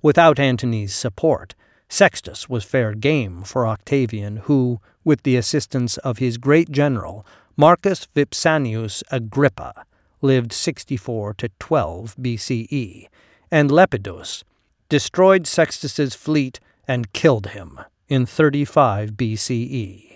Without 0.01 0.39
Antony's 0.39 0.95
support, 0.95 1.55
Sextus 1.91 2.49
was 2.49 2.65
fair 2.65 2.95
game 2.95 3.43
for 3.43 3.67
Octavian, 3.67 4.39
who, 4.39 4.81
with 5.05 5.25
the 5.25 5.37
assistance 5.37 5.99
of 5.99 6.17
his 6.17 6.39
great 6.39 6.71
general, 6.71 7.27
Marcus 7.57 8.07
Vipsanius 8.15 9.03
Agrippa, 9.11 9.85
lived 10.23 10.53
64 10.53 11.35
to 11.35 11.51
12 11.59 12.17
BCE 12.17 13.09
and 13.51 13.71
Lepidus 13.71 14.45
destroyed 14.89 15.47
Sextus's 15.47 16.15
fleet 16.15 16.61
and 16.87 17.13
killed 17.13 17.49
him 17.49 17.81
in 18.09 18.27
35 18.27 19.13
BCE. 19.13 20.10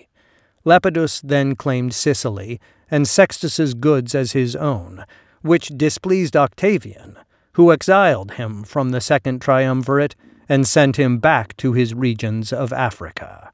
Lepidus 0.65 1.21
then 1.21 1.55
claimed 1.55 1.93
Sicily 1.93 2.59
and 2.89 3.07
Sextus's 3.07 3.75
goods 3.75 4.15
as 4.15 4.31
his 4.31 4.55
own, 4.55 5.05
which 5.41 5.69
displeased 5.69 6.35
Octavian, 6.35 7.17
who 7.53 7.71
exiled 7.71 8.31
him 8.31 8.63
from 8.63 8.89
the 8.89 8.99
Second 8.99 9.41
Triumvirate 9.41 10.15
and 10.49 10.67
sent 10.67 10.97
him 10.97 11.19
back 11.19 11.55
to 11.57 11.73
his 11.73 11.93
regions 11.93 12.51
of 12.51 12.73
Africa. 12.73 13.51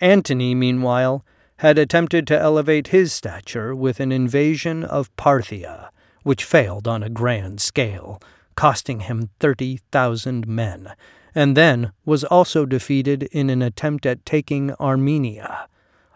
Antony, 0.00 0.54
meanwhile, 0.54 1.24
had 1.58 1.78
attempted 1.78 2.26
to 2.26 2.38
elevate 2.38 2.88
his 2.88 3.12
stature 3.12 3.74
with 3.74 4.00
an 4.00 4.10
invasion 4.10 4.82
of 4.82 5.14
Parthia, 5.16 5.90
which 6.24 6.44
failed 6.44 6.88
on 6.88 7.02
a 7.02 7.08
grand 7.08 7.60
scale, 7.60 8.20
costing 8.56 9.00
him 9.00 9.30
30,000 9.38 10.48
men, 10.48 10.92
and 11.34 11.56
then 11.56 11.92
was 12.04 12.24
also 12.24 12.66
defeated 12.66 13.22
in 13.24 13.50
an 13.50 13.62
attempt 13.62 14.04
at 14.04 14.26
taking 14.26 14.72
Armenia. 14.80 15.68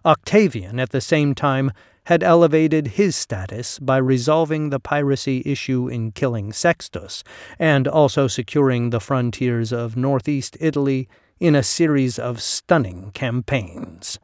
Octavian, 0.08 0.80
at 0.80 0.88
the 0.88 1.02
same 1.02 1.34
time, 1.34 1.70
had 2.04 2.22
elevated 2.22 2.86
his 2.86 3.14
status 3.14 3.78
by 3.78 3.98
resolving 3.98 4.70
the 4.70 4.80
piracy 4.80 5.42
issue 5.44 5.86
in 5.86 6.12
killing 6.12 6.50
Sextus, 6.50 7.22
and 7.58 7.86
also 7.86 8.26
securing 8.26 8.88
the 8.88 9.00
frontiers 9.00 9.70
of 9.70 9.98
northeast 9.98 10.56
Italy 10.60 11.10
in 11.38 11.54
a 11.54 11.62
series 11.62 12.18
of 12.18 12.40
stunning 12.40 13.10
campaigns. 13.10 14.18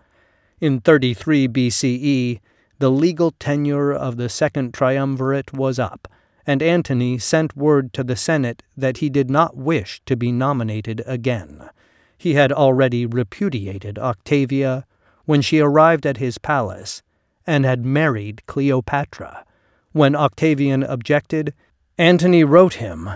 In 0.58 0.80
33 0.80 1.48
BCE, 1.48 2.40
the 2.78 2.90
legal 2.90 3.32
tenure 3.32 3.92
of 3.92 4.16
the 4.16 4.30
Second 4.30 4.72
Triumvirate 4.72 5.52
was 5.52 5.78
up, 5.78 6.08
and 6.46 6.62
Antony 6.62 7.18
sent 7.18 7.54
word 7.54 7.92
to 7.92 8.02
the 8.02 8.16
Senate 8.16 8.62
that 8.74 8.96
he 8.96 9.10
did 9.10 9.28
not 9.28 9.54
wish 9.54 10.00
to 10.06 10.16
be 10.16 10.32
nominated 10.32 11.02
again. 11.04 11.68
He 12.16 12.32
had 12.32 12.52
already 12.52 13.04
repudiated 13.04 13.98
Octavia 13.98 14.86
when 15.24 15.42
she 15.42 15.60
arrived 15.60 16.06
at 16.06 16.18
his 16.18 16.38
palace 16.38 17.02
and 17.46 17.64
had 17.64 17.84
married 17.84 18.42
Cleopatra. 18.46 19.44
When 19.92 20.16
Octavian 20.16 20.82
objected, 20.82 21.54
Antony 21.98 22.44
wrote 22.44 22.74
him, 22.74 23.10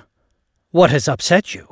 What 0.70 0.90
has 0.90 1.08
upset 1.08 1.54
you? 1.54 1.66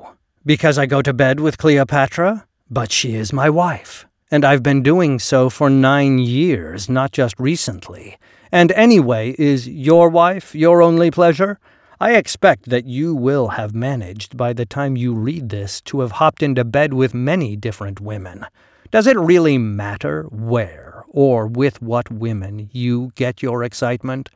Because 0.45 0.79
I 0.79 0.87
go 0.87 1.03
to 1.03 1.13
bed 1.13 1.41
with 1.41 1.59
Cleopatra? 1.59 2.47
But 2.69 2.91
she 2.91 3.15
is 3.15 3.33
my 3.33 3.49
wife, 3.49 4.07
and 4.31 4.45
I've 4.45 4.63
been 4.63 4.83
doing 4.83 5.19
so 5.19 5.49
for 5.49 5.71
nine 5.71 6.19
years, 6.19 6.89
not 6.89 7.13
just 7.13 7.39
recently. 7.39 8.19
And 8.51 8.73
anyway, 8.73 9.37
is 9.39 9.69
your 9.69 10.09
wife 10.09 10.55
your 10.55 10.83
only 10.83 11.11
pleasure? 11.11 11.59
I 12.01 12.15
expect 12.17 12.69
that 12.69 12.85
you 12.85 13.15
will 13.15 13.49
have 13.49 13.75
managed 13.75 14.37
by 14.37 14.53
the 14.53 14.67
time 14.67 14.97
you 14.97 15.15
read 15.15 15.49
this 15.49 15.81
to 15.83 16.01
have 16.01 16.13
hopped 16.13 16.43
into 16.43 16.65
bed 16.65 16.93
with 16.93 17.15
many 17.15 17.57
different 17.57 18.01
women. 18.01 18.47
Does 18.91 19.07
it 19.07 19.19
really 19.19 19.59
matter 19.59 20.25
where 20.31 21.05
or 21.09 21.47
with 21.47 21.83
what 21.83 22.11
women 22.11 22.71
you 22.73 23.13
get 23.15 23.43
your 23.43 23.65
excitement? 23.65 24.29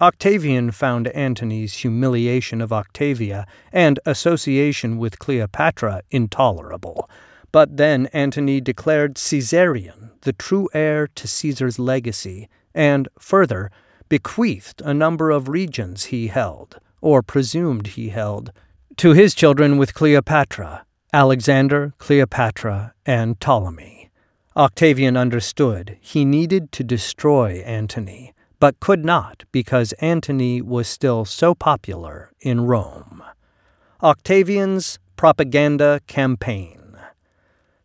Octavian 0.00 0.70
found 0.70 1.08
Antony's 1.08 1.74
humiliation 1.74 2.60
of 2.60 2.72
Octavia 2.72 3.46
and 3.72 4.00
association 4.06 4.96
with 4.96 5.18
Cleopatra 5.18 6.02
intolerable. 6.10 7.08
But 7.52 7.76
then 7.76 8.06
Antony 8.06 8.60
declared 8.60 9.16
Caesarion 9.16 10.10
the 10.22 10.32
true 10.32 10.68
heir 10.72 11.06
to 11.08 11.28
Caesar's 11.28 11.78
legacy 11.78 12.48
and, 12.74 13.08
further, 13.18 13.70
bequeathed 14.08 14.80
a 14.84 14.94
number 14.94 15.30
of 15.30 15.48
regions 15.48 16.06
he 16.06 16.28
held, 16.28 16.78
or 17.00 17.22
presumed 17.22 17.88
he 17.88 18.08
held, 18.08 18.52
to 18.96 19.12
his 19.12 19.34
children 19.34 19.78
with 19.78 19.94
Cleopatra, 19.94 20.84
Alexander, 21.14 21.92
Cleopatra, 21.98 22.94
and 23.04 23.38
Ptolemy. 23.38 24.10
Octavian 24.56 25.14
understood 25.14 25.98
he 26.00 26.24
needed 26.24 26.72
to 26.72 26.82
destroy 26.82 27.62
Antony, 27.66 28.32
but 28.58 28.80
could 28.80 29.04
not 29.04 29.44
because 29.52 29.92
Antony 30.00 30.62
was 30.62 30.88
still 30.88 31.26
so 31.26 31.54
popular 31.54 32.30
in 32.40 32.62
Rome. 32.62 33.22
Octavian's 34.02 34.98
propaganda 35.16 36.00
campaign. 36.06 36.96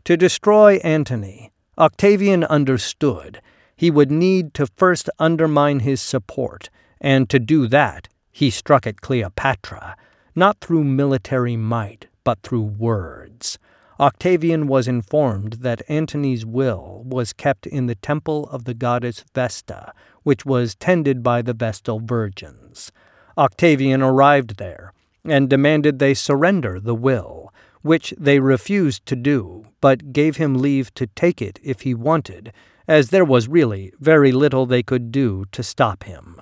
To 0.06 0.16
destroy 0.16 0.78
Antony, 0.78 1.52
Octavian 1.78 2.46
understood 2.46 3.42
he 3.76 3.92
would 3.92 4.10
need 4.10 4.54
to 4.54 4.68
first 4.78 5.10
undermine 5.20 5.82
his 5.82 6.02
support, 6.02 6.70
and 7.02 7.30
to 7.30 7.40
do 7.40 7.68
that, 7.68 8.08
he 8.32 8.50
struck 8.50 8.88
at 8.88 9.02
Cleopatra, 9.02 9.98
not 10.34 10.62
through 10.62 10.86
military 10.86 11.58
might, 11.58 12.08
but 12.28 12.44
through 12.44 12.60
words. 12.60 13.58
Octavian 14.02 14.68
was 14.68 14.86
informed 14.86 15.54
that 15.62 15.82
Antony's 15.88 16.46
will 16.46 17.02
was 17.06 17.32
kept 17.32 17.66
in 17.66 17.86
the 17.86 17.96
temple 17.96 18.50
of 18.50 18.66
the 18.66 18.74
goddess 18.74 19.24
Vesta, 19.34 19.94
which 20.24 20.46
was 20.46 20.76
tended 20.76 21.24
by 21.24 21.42
the 21.42 21.54
Vestal 21.54 22.02
virgins. 22.02 22.92
Octavian 23.38 24.02
arrived 24.02 24.58
there 24.58 24.92
and 25.24 25.50
demanded 25.50 26.00
they 26.00 26.14
surrender 26.14 26.82
the 26.82 26.94
will, 26.94 27.54
which 27.82 28.14
they 28.18 28.42
refused 28.42 29.06
to 29.06 29.16
do, 29.16 29.66
but 29.80 30.12
gave 30.12 30.36
him 30.36 30.56
leave 30.56 30.94
to 30.96 31.08
take 31.08 31.42
it 31.42 31.62
if 31.64 31.84
he 31.84 31.94
wanted, 31.94 32.52
as 32.90 33.10
there 33.10 33.24
was 33.24 33.48
really 33.48 33.94
very 34.02 34.34
little 34.34 34.66
they 34.66 34.84
could 34.84 35.14
do 35.14 35.46
to 35.54 35.64
stop 35.64 36.04
him. 36.04 36.42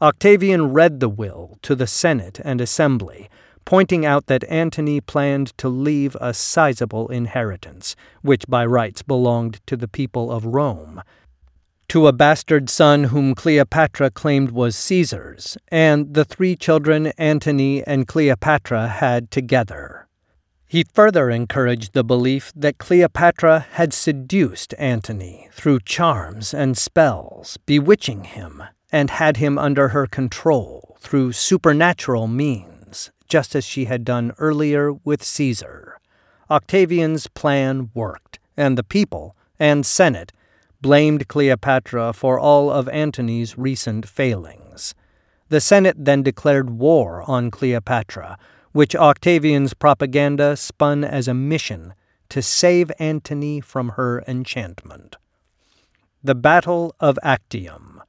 Octavian 0.00 0.72
read 0.72 0.98
the 0.98 1.10
will 1.10 1.58
to 1.60 1.74
the 1.74 1.86
Senate 1.86 2.40
and 2.42 2.58
Assembly, 2.58 3.28
pointing 3.64 4.04
out 4.04 4.26
that 4.26 4.44
Antony 4.44 5.00
planned 5.00 5.56
to 5.58 5.68
leave 5.68 6.16
a 6.20 6.34
sizable 6.34 7.08
inheritance, 7.08 7.94
which 8.22 8.46
by 8.48 8.64
rights 8.64 9.02
belonged 9.02 9.60
to 9.66 9.76
the 9.76 9.88
people 9.88 10.30
of 10.30 10.44
Rome, 10.44 11.02
to 11.88 12.06
a 12.06 12.12
bastard 12.12 12.70
son 12.70 13.04
whom 13.04 13.34
Cleopatra 13.34 14.10
claimed 14.10 14.52
was 14.52 14.76
Caesar's, 14.76 15.58
and 15.68 16.14
the 16.14 16.24
three 16.24 16.54
children 16.54 17.08
Antony 17.18 17.82
and 17.84 18.06
Cleopatra 18.06 18.88
had 18.88 19.30
together. 19.30 20.06
He 20.68 20.84
further 20.84 21.30
encouraged 21.30 21.92
the 21.92 22.04
belief 22.04 22.52
that 22.54 22.78
Cleopatra 22.78 23.66
had 23.72 23.92
seduced 23.92 24.72
Antony 24.78 25.48
through 25.50 25.80
charms 25.80 26.54
and 26.54 26.78
spells, 26.78 27.56
bewitching 27.66 28.22
him, 28.22 28.62
and 28.92 29.10
had 29.10 29.38
him 29.38 29.58
under 29.58 29.88
her 29.88 30.06
control 30.06 30.96
through 31.00 31.32
supernatural 31.32 32.28
means 32.28 32.79
just 33.30 33.54
as 33.54 33.64
she 33.64 33.86
had 33.86 34.04
done 34.04 34.32
earlier 34.36 34.92
with 34.92 35.22
Caesar. 35.22 35.98
Octavian's 36.50 37.28
plan 37.28 37.90
worked, 37.94 38.38
and 38.56 38.76
the 38.76 38.82
people 38.82 39.34
and 39.58 39.86
Senate 39.86 40.32
blamed 40.82 41.28
Cleopatra 41.28 42.12
for 42.12 42.38
all 42.38 42.70
of 42.70 42.88
Antony's 42.88 43.56
recent 43.56 44.06
failings. 44.06 44.94
The 45.48 45.60
Senate 45.60 45.96
then 45.98 46.22
declared 46.22 46.70
war 46.70 47.22
on 47.26 47.50
Cleopatra, 47.50 48.36
which 48.72 48.96
Octavian's 48.96 49.74
propaganda 49.74 50.56
spun 50.56 51.04
as 51.04 51.28
a 51.28 51.34
mission 51.34 51.94
to 52.28 52.42
save 52.42 52.90
Antony 52.98 53.60
from 53.60 53.90
her 53.90 54.22
enchantment. 54.26 55.16
The 56.22 56.34
Battle 56.34 56.94
of 57.00 57.18
Actium. 57.22 58.02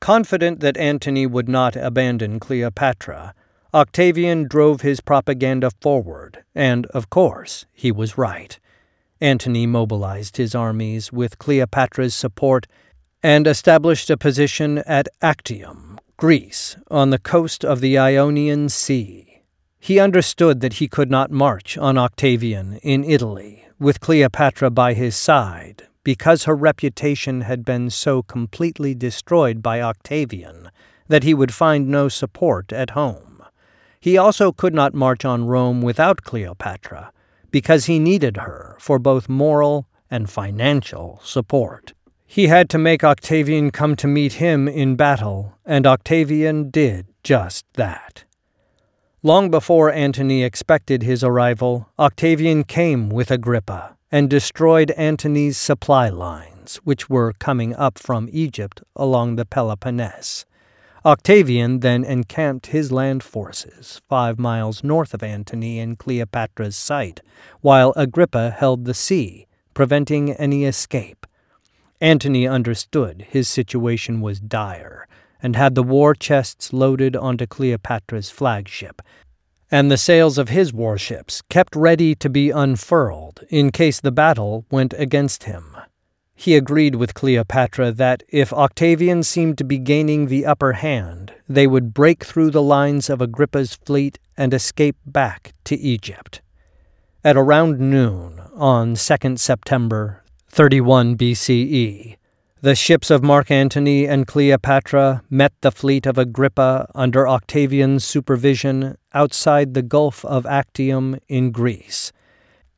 Confident 0.00 0.60
that 0.60 0.76
Antony 0.76 1.26
would 1.26 1.48
not 1.48 1.76
abandon 1.76 2.40
Cleopatra, 2.40 3.34
Octavian 3.74 4.46
drove 4.46 4.82
his 4.82 5.00
propaganda 5.00 5.68
forward, 5.80 6.44
and, 6.54 6.86
of 6.86 7.10
course, 7.10 7.66
he 7.72 7.90
was 7.90 8.16
right. 8.16 8.60
Antony 9.20 9.66
mobilized 9.66 10.36
his 10.36 10.54
armies 10.54 11.12
with 11.12 11.40
Cleopatra's 11.40 12.14
support 12.14 12.68
and 13.20 13.48
established 13.48 14.10
a 14.10 14.16
position 14.16 14.78
at 14.86 15.08
Actium, 15.20 15.98
Greece, 16.16 16.76
on 16.88 17.10
the 17.10 17.18
coast 17.18 17.64
of 17.64 17.80
the 17.80 17.98
Ionian 17.98 18.68
Sea. 18.68 19.42
He 19.80 19.98
understood 19.98 20.60
that 20.60 20.74
he 20.74 20.86
could 20.86 21.10
not 21.10 21.32
march 21.32 21.76
on 21.76 21.98
Octavian 21.98 22.76
in 22.84 23.02
Italy, 23.02 23.66
with 23.80 23.98
Cleopatra 23.98 24.70
by 24.70 24.94
his 24.94 25.16
side, 25.16 25.82
because 26.04 26.44
her 26.44 26.54
reputation 26.54 27.40
had 27.40 27.64
been 27.64 27.90
so 27.90 28.22
completely 28.22 28.94
destroyed 28.94 29.64
by 29.64 29.80
Octavian 29.80 30.70
that 31.08 31.24
he 31.24 31.34
would 31.34 31.52
find 31.52 31.88
no 31.88 32.08
support 32.08 32.72
at 32.72 32.90
home. 32.90 33.33
He 34.04 34.18
also 34.18 34.52
could 34.52 34.74
not 34.74 34.92
march 34.92 35.24
on 35.24 35.46
Rome 35.46 35.80
without 35.80 36.24
Cleopatra, 36.24 37.10
because 37.50 37.86
he 37.86 37.98
needed 37.98 38.36
her 38.36 38.76
for 38.78 38.98
both 38.98 39.30
moral 39.30 39.88
and 40.10 40.28
financial 40.28 41.22
support. 41.24 41.94
He 42.26 42.48
had 42.48 42.68
to 42.68 42.76
make 42.76 43.02
Octavian 43.02 43.70
come 43.70 43.96
to 43.96 44.06
meet 44.06 44.34
him 44.34 44.68
in 44.68 44.94
battle, 44.94 45.54
and 45.64 45.86
Octavian 45.86 46.68
did 46.68 47.06
just 47.22 47.64
that. 47.76 48.24
Long 49.22 49.50
before 49.50 49.90
Antony 49.90 50.42
expected 50.42 51.02
his 51.02 51.24
arrival, 51.24 51.88
Octavian 51.98 52.64
came 52.64 53.08
with 53.08 53.30
Agrippa 53.30 53.96
and 54.12 54.28
destroyed 54.28 54.90
Antony's 54.98 55.56
supply 55.56 56.10
lines, 56.10 56.76
which 56.84 57.08
were 57.08 57.32
coming 57.38 57.74
up 57.74 57.98
from 57.98 58.28
Egypt 58.30 58.82
along 58.96 59.36
the 59.36 59.46
Peloponnese. 59.46 60.44
Octavian 61.06 61.80
then 61.80 62.02
encamped 62.02 62.68
his 62.68 62.90
land 62.90 63.22
forces 63.22 64.00
five 64.08 64.38
miles 64.38 64.82
north 64.82 65.12
of 65.12 65.22
Antony 65.22 65.78
and 65.78 65.98
Cleopatra's 65.98 66.76
site, 66.76 67.20
while 67.60 67.92
Agrippa 67.94 68.50
held 68.50 68.86
the 68.86 68.94
sea, 68.94 69.46
preventing 69.74 70.32
any 70.32 70.64
escape. 70.64 71.26
Antony 72.00 72.48
understood 72.48 73.26
his 73.28 73.48
situation 73.48 74.22
was 74.22 74.40
dire 74.40 75.06
and 75.42 75.56
had 75.56 75.74
the 75.74 75.82
war 75.82 76.14
chests 76.14 76.72
loaded 76.72 77.14
onto 77.14 77.46
Cleopatra's 77.46 78.30
flagship, 78.30 79.02
and 79.70 79.90
the 79.90 79.98
sails 79.98 80.38
of 80.38 80.48
his 80.48 80.72
warships 80.72 81.42
kept 81.50 81.76
ready 81.76 82.14
to 82.14 82.30
be 82.30 82.48
unfurled 82.48 83.40
in 83.50 83.70
case 83.70 84.00
the 84.00 84.10
battle 84.10 84.64
went 84.70 84.94
against 84.96 85.44
him. 85.44 85.73
He 86.34 86.56
agreed 86.56 86.96
with 86.96 87.14
Cleopatra 87.14 87.92
that 87.92 88.22
if 88.28 88.52
Octavian 88.52 89.22
seemed 89.22 89.56
to 89.58 89.64
be 89.64 89.78
gaining 89.78 90.26
the 90.26 90.44
upper 90.44 90.72
hand, 90.74 91.32
they 91.48 91.66
would 91.66 91.94
break 91.94 92.24
through 92.24 92.50
the 92.50 92.62
lines 92.62 93.08
of 93.08 93.20
Agrippa's 93.20 93.74
fleet 93.74 94.18
and 94.36 94.52
escape 94.52 94.96
back 95.06 95.54
to 95.64 95.76
Egypt. 95.76 96.42
At 97.22 97.36
around 97.36 97.78
noon 97.78 98.40
on 98.54 98.94
2nd 98.94 99.38
September 99.38 100.22
31 100.48 101.16
BCE, 101.16 102.16
the 102.60 102.74
ships 102.74 103.10
of 103.10 103.22
Mark 103.22 103.50
Antony 103.50 104.06
and 104.06 104.26
Cleopatra 104.26 105.22
met 105.28 105.52
the 105.60 105.70
fleet 105.70 106.06
of 106.06 106.16
Agrippa 106.16 106.90
under 106.94 107.28
Octavian's 107.28 108.04
supervision 108.04 108.96
outside 109.12 109.74
the 109.74 109.82
Gulf 109.82 110.24
of 110.24 110.46
Actium 110.46 111.18
in 111.28 111.50
Greece. 111.50 112.10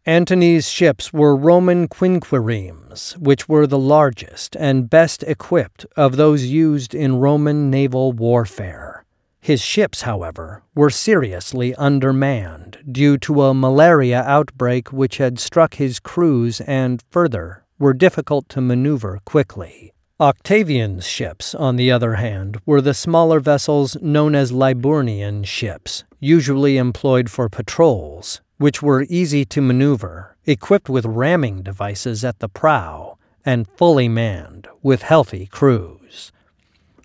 Antony's 0.08 0.70
ships 0.70 1.12
were 1.12 1.34
Roman 1.34 1.88
quinquiremes, 1.88 3.18
which 3.18 3.48
were 3.48 3.66
the 3.66 3.76
largest 3.76 4.54
and 4.54 4.88
best 4.88 5.24
equipped 5.24 5.84
of 5.96 6.14
those 6.14 6.44
used 6.44 6.94
in 6.94 7.18
Roman 7.18 7.72
naval 7.72 8.12
warfare. 8.12 9.04
His 9.40 9.60
ships, 9.60 10.02
however, 10.02 10.62
were 10.76 10.90
seriously 10.90 11.74
undermanned 11.74 12.78
due 12.88 13.18
to 13.18 13.42
a 13.42 13.52
malaria 13.52 14.22
outbreak 14.22 14.92
which 14.92 15.16
had 15.16 15.40
struck 15.40 15.74
his 15.74 15.98
crews 15.98 16.60
and, 16.60 17.02
further, 17.10 17.64
were 17.76 17.92
difficult 17.92 18.48
to 18.50 18.60
maneuver 18.60 19.18
quickly. 19.24 19.92
Octavian's 20.20 21.04
ships, 21.04 21.52
on 21.52 21.74
the 21.74 21.90
other 21.90 22.14
hand, 22.14 22.60
were 22.64 22.80
the 22.80 22.94
smaller 22.94 23.40
vessels 23.40 23.96
known 24.00 24.36
as 24.36 24.52
Liburnian 24.52 25.44
ships, 25.44 26.04
usually 26.20 26.76
employed 26.76 27.28
for 27.28 27.48
patrols, 27.48 28.40
which 28.58 28.82
were 28.82 29.06
easy 29.08 29.44
to 29.44 29.60
maneuver, 29.60 30.36
equipped 30.46 30.88
with 30.88 31.04
ramming 31.04 31.62
devices 31.62 32.24
at 32.24 32.38
the 32.38 32.48
prow, 32.48 33.18
and 33.44 33.68
fully 33.68 34.08
manned 34.08 34.66
with 34.82 35.02
healthy 35.02 35.46
crews. 35.46 36.32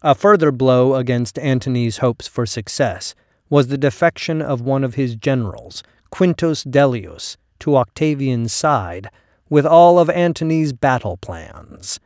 A 0.02 0.16
further 0.16 0.52
blow 0.52 0.96
against 0.96 1.38
Antony's 1.38 1.98
hopes 1.98 2.28
for 2.28 2.46
success 2.46 3.14
was 3.50 3.68
the 3.68 3.78
defection 3.78 4.42
of 4.42 4.62
one 4.62 4.84
of 4.84 4.96
his 4.96 5.16
generals, 5.16 5.84
Quintus 6.10 6.64
Dellius, 6.64 7.38
to 7.60 7.76
Octavian's 7.76 8.54
side 8.54 9.10
with 9.50 9.66
all 9.66 10.00
of 10.00 10.10
Antony's 10.10 10.74
battle 10.74 11.18
plans. 11.18 12.00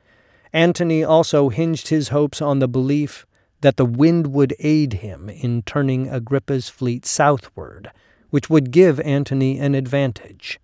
Antony 0.51 1.03
also 1.03 1.49
hinged 1.49 1.89
his 1.89 2.09
hopes 2.09 2.41
on 2.41 2.59
the 2.59 2.67
belief 2.67 3.25
that 3.61 3.77
the 3.77 3.85
wind 3.85 4.27
would 4.27 4.55
aid 4.59 4.93
him 4.93 5.29
in 5.29 5.61
turning 5.61 6.09
Agrippa's 6.09 6.67
fleet 6.67 7.05
southward 7.05 7.91
which 8.35 8.49
would 8.49 8.69
give 8.69 8.99
Antony 8.99 9.57
an 9.59 9.73
advantage. 9.73 10.59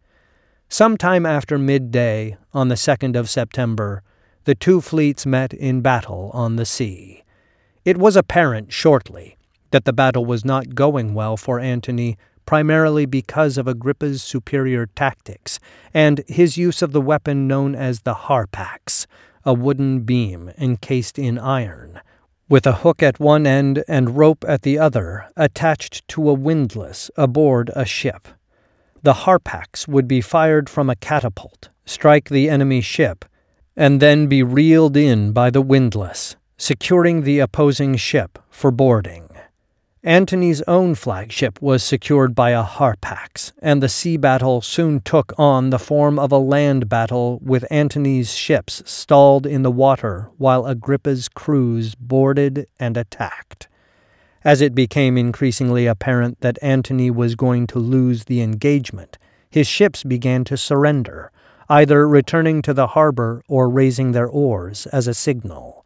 Sometime 0.67 1.25
after 1.25 1.57
midday 1.57 2.35
on 2.53 2.67
the 2.67 2.75
2nd 2.75 3.15
of 3.15 3.29
September, 3.29 4.03
the 4.43 4.53
two 4.53 4.81
fleets 4.81 5.25
met 5.25 5.53
in 5.53 5.79
battle 5.79 6.31
on 6.33 6.57
the 6.57 6.65
sea. 6.65 7.23
It 7.85 7.95
was 7.95 8.17
apparent 8.17 8.73
shortly 8.73 9.37
that 9.69 9.85
the 9.85 9.93
battle 9.93 10.25
was 10.25 10.43
not 10.43 10.75
going 10.75 11.13
well 11.13 11.37
for 11.37 11.61
Antony, 11.61 12.17
primarily 12.45 13.05
because 13.05 13.57
of 13.57 13.69
Agrippa's 13.69 14.21
superior 14.21 14.87
tactics 14.87 15.57
and 15.93 16.25
his 16.27 16.57
use 16.57 16.81
of 16.81 16.91
the 16.91 16.99
weapon 16.99 17.47
known 17.47 17.73
as 17.73 18.01
the 18.01 18.15
harpax, 18.27 19.05
a 19.45 19.53
wooden 19.53 20.01
beam 20.01 20.51
encased 20.57 21.17
in 21.17 21.39
iron, 21.39 22.01
with 22.51 22.67
a 22.67 22.73
hook 22.83 23.01
at 23.01 23.17
one 23.17 23.47
end 23.47 23.81
and 23.87 24.17
rope 24.17 24.43
at 24.45 24.63
the 24.63 24.77
other 24.77 25.25
attached 25.37 26.05
to 26.05 26.29
a 26.29 26.33
windlass 26.33 27.09
aboard 27.15 27.71
a 27.77 27.85
ship. 27.85 28.27
The 29.03 29.13
harpax 29.23 29.87
would 29.87 30.05
be 30.05 30.19
fired 30.19 30.69
from 30.69 30.89
a 30.89 30.97
catapult, 30.97 31.69
strike 31.85 32.27
the 32.27 32.49
enemy 32.49 32.81
ship, 32.81 33.23
and 33.77 34.01
then 34.01 34.27
be 34.27 34.43
reeled 34.43 34.97
in 34.97 35.31
by 35.31 35.49
the 35.49 35.61
windlass, 35.61 36.35
securing 36.57 37.21
the 37.21 37.39
opposing 37.39 37.95
ship 37.95 38.37
for 38.49 38.69
boarding. 38.69 39.30
Antony's 40.03 40.63
own 40.63 40.95
flagship 40.95 41.61
was 41.61 41.83
secured 41.83 42.33
by 42.33 42.49
a 42.49 42.63
harpax, 42.63 43.51
and 43.61 43.83
the 43.83 43.89
sea 43.89 44.17
battle 44.17 44.59
soon 44.59 44.99
took 45.01 45.31
on 45.37 45.69
the 45.69 45.77
form 45.77 46.17
of 46.17 46.31
a 46.31 46.39
land 46.39 46.89
battle 46.89 47.37
with 47.43 47.67
Antony's 47.69 48.33
ships 48.33 48.81
stalled 48.83 49.45
in 49.45 49.61
the 49.61 49.69
water 49.69 50.27
while 50.39 50.65
Agrippa's 50.65 51.29
crews 51.29 51.93
boarded 51.93 52.65
and 52.79 52.97
attacked. 52.97 53.67
As 54.43 54.59
it 54.59 54.73
became 54.73 55.19
increasingly 55.19 55.85
apparent 55.85 56.41
that 56.41 56.57
Antony 56.63 57.11
was 57.11 57.35
going 57.35 57.67
to 57.67 57.77
lose 57.77 58.23
the 58.23 58.41
engagement, 58.41 59.19
his 59.51 59.67
ships 59.67 60.03
began 60.03 60.43
to 60.45 60.57
surrender, 60.57 61.31
either 61.69 62.07
returning 62.07 62.63
to 62.63 62.73
the 62.73 62.87
harbor 62.87 63.43
or 63.47 63.69
raising 63.69 64.13
their 64.13 64.27
oars 64.27 64.87
as 64.87 65.07
a 65.07 65.13
signal. 65.13 65.85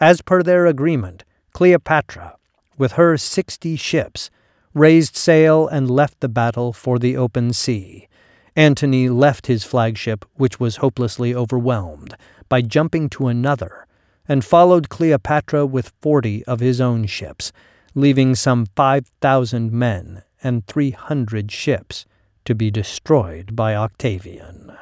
As 0.00 0.22
per 0.22 0.44
their 0.44 0.66
agreement, 0.66 1.24
Cleopatra, 1.52 2.36
with 2.78 2.92
her 2.92 3.16
sixty 3.16 3.76
ships, 3.76 4.30
raised 4.74 5.16
sail 5.16 5.66
and 5.66 5.90
left 5.90 6.20
the 6.20 6.28
battle 6.28 6.72
for 6.72 6.98
the 6.98 7.16
open 7.16 7.52
sea. 7.52 8.08
Antony 8.54 9.08
left 9.08 9.46
his 9.46 9.64
flagship, 9.64 10.24
which 10.34 10.58
was 10.58 10.76
hopelessly 10.76 11.34
overwhelmed, 11.34 12.16
by 12.48 12.62
jumping 12.62 13.08
to 13.10 13.28
another, 13.28 13.86
and 14.28 14.44
followed 14.44 14.88
Cleopatra 14.88 15.66
with 15.66 15.92
forty 16.00 16.44
of 16.46 16.60
his 16.60 16.80
own 16.80 17.06
ships, 17.06 17.52
leaving 17.94 18.34
some 18.34 18.66
five 18.76 19.06
thousand 19.20 19.72
men 19.72 20.22
and 20.42 20.66
three 20.66 20.90
hundred 20.90 21.50
ships 21.50 22.06
to 22.44 22.54
be 22.54 22.70
destroyed 22.70 23.56
by 23.56 23.74
Octavian. 23.74 24.72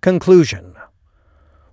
Conclusion 0.00 0.74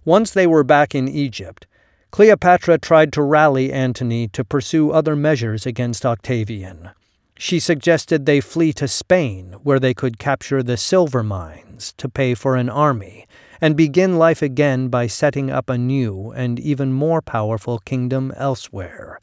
Once 0.06 0.32
they 0.32 0.48
were 0.48 0.64
back 0.64 0.94
in 0.94 1.08
Egypt, 1.08 1.66
Cleopatra 2.14 2.78
tried 2.78 3.12
to 3.14 3.24
rally 3.24 3.74
Antony 3.74 4.28
to 4.28 4.44
pursue 4.44 4.92
other 4.92 5.16
measures 5.16 5.66
against 5.66 6.06
Octavian. 6.06 6.92
She 7.40 7.60
suggested 7.60 8.28
they 8.28 8.40
flee 8.40 8.72
to 8.74 8.88
Spain, 8.88 9.56
where 9.64 9.80
they 9.80 9.96
could 9.96 10.20
capture 10.20 10.62
the 10.62 10.78
silver 10.78 11.24
mines 11.24 11.92
to 11.98 12.08
pay 12.08 12.36
for 12.36 12.56
an 12.56 12.70
army, 12.70 13.26
and 13.60 13.76
begin 13.76 14.20
life 14.20 14.44
again 14.44 14.90
by 14.90 15.08
setting 15.08 15.50
up 15.50 15.72
a 15.72 15.78
new 15.80 16.30
and 16.36 16.60
even 16.60 16.94
more 16.94 17.20
powerful 17.20 17.80
kingdom 17.80 18.32
elsewhere. 18.38 19.20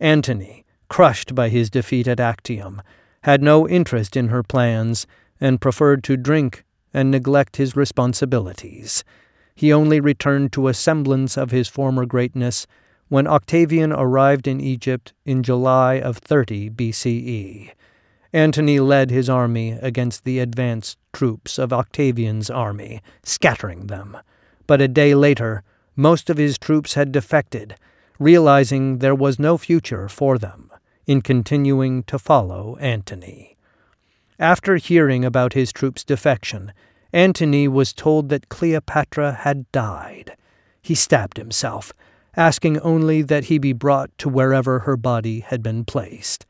Antony, 0.00 0.64
crushed 0.88 1.36
by 1.36 1.48
his 1.48 1.70
defeat 1.70 2.08
at 2.08 2.18
Actium, 2.18 2.82
had 3.20 3.40
no 3.40 3.68
interest 3.68 4.16
in 4.16 4.30
her 4.30 4.42
plans 4.42 5.06
and 5.40 5.60
preferred 5.60 6.02
to 6.02 6.16
drink 6.16 6.64
and 6.92 7.08
neglect 7.08 7.58
his 7.58 7.76
responsibilities 7.76 9.04
he 9.54 9.72
only 9.72 10.00
returned 10.00 10.52
to 10.52 10.68
a 10.68 10.74
semblance 10.74 11.36
of 11.36 11.50
his 11.50 11.68
former 11.68 12.06
greatness 12.06 12.66
when 13.08 13.26
Octavian 13.26 13.92
arrived 13.92 14.48
in 14.48 14.60
Egypt 14.60 15.12
in 15.24 15.42
July 15.42 16.00
of 16.00 16.16
30 16.16 16.70
BCE. 16.70 17.70
Antony 18.32 18.80
led 18.80 19.10
his 19.10 19.28
army 19.28 19.72
against 19.72 20.24
the 20.24 20.38
advanced 20.38 20.96
troops 21.12 21.58
of 21.58 21.72
Octavian's 21.72 22.48
army, 22.48 23.02
scattering 23.22 23.88
them. 23.88 24.16
But 24.66 24.80
a 24.80 24.88
day 24.88 25.14
later, 25.14 25.62
most 25.94 26.30
of 26.30 26.38
his 26.38 26.56
troops 26.56 26.94
had 26.94 27.12
defected, 27.12 27.74
realizing 28.18 28.98
there 28.98 29.14
was 29.14 29.38
no 29.38 29.58
future 29.58 30.08
for 30.08 30.38
them 30.38 30.70
in 31.06 31.20
continuing 31.20 32.02
to 32.04 32.18
follow 32.18 32.76
Antony. 32.80 33.58
After 34.38 34.76
hearing 34.76 35.24
about 35.24 35.52
his 35.52 35.72
troops' 35.72 36.04
defection, 36.04 36.72
Antony 37.12 37.68
was 37.68 37.92
told 37.92 38.28
that 38.30 38.48
Cleopatra 38.48 39.32
had 39.32 39.70
died. 39.72 40.36
He 40.80 40.94
stabbed 40.94 41.36
himself, 41.36 41.92
asking 42.36 42.80
only 42.80 43.22
that 43.22 43.44
he 43.44 43.58
be 43.58 43.72
brought 43.72 44.10
to 44.18 44.28
wherever 44.28 44.80
her 44.80 44.96
body 44.96 45.40
had 45.40 45.62
been 45.62 45.84
placed. 45.84 46.46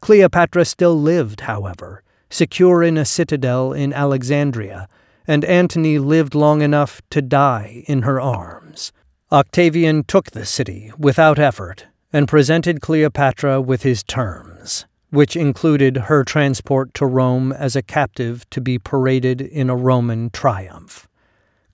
Cleopatra 0.00 0.64
still 0.64 0.98
lived, 0.98 1.42
however, 1.42 2.02
secure 2.30 2.82
in 2.82 2.96
a 2.96 3.04
citadel 3.04 3.72
in 3.72 3.92
Alexandria, 3.92 4.88
and 5.26 5.44
Antony 5.44 5.98
lived 5.98 6.34
long 6.34 6.62
enough 6.62 7.02
to 7.10 7.20
die 7.20 7.84
in 7.86 8.02
her 8.02 8.20
arms. 8.20 8.92
Octavian 9.30 10.04
took 10.04 10.30
the 10.30 10.46
city 10.46 10.90
without 10.96 11.38
effort 11.38 11.86
and 12.12 12.26
presented 12.26 12.80
Cleopatra 12.80 13.60
with 13.60 13.82
his 13.82 14.02
terms 14.02 14.47
which 15.10 15.36
included 15.36 15.96
her 15.96 16.22
transport 16.24 16.92
to 16.94 17.06
Rome 17.06 17.52
as 17.52 17.74
a 17.74 17.82
captive 17.82 18.48
to 18.50 18.60
be 18.60 18.78
paraded 18.78 19.40
in 19.40 19.70
a 19.70 19.76
Roman 19.76 20.30
triumph. 20.30 21.08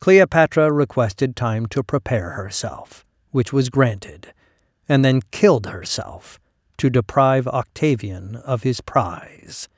Cleopatra 0.00 0.70
requested 0.70 1.34
time 1.34 1.66
to 1.66 1.82
prepare 1.82 2.30
herself, 2.30 3.04
which 3.30 3.52
was 3.52 3.70
granted, 3.70 4.32
and 4.88 5.04
then 5.04 5.22
killed 5.30 5.66
herself 5.66 6.38
to 6.76 6.90
deprive 6.90 7.48
Octavian 7.48 8.36
of 8.36 8.62
his 8.62 8.80
prize. 8.80 9.68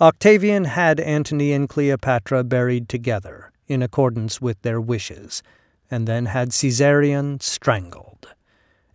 Octavian 0.00 0.64
had 0.64 1.00
Antony 1.00 1.52
and 1.52 1.68
Cleopatra 1.68 2.44
buried 2.44 2.88
together 2.88 3.52
in 3.68 3.82
accordance 3.82 4.40
with 4.40 4.60
their 4.62 4.80
wishes, 4.80 5.42
and 5.90 6.08
then 6.08 6.26
had 6.26 6.50
Caesarion 6.50 7.40
strangled. 7.40 8.28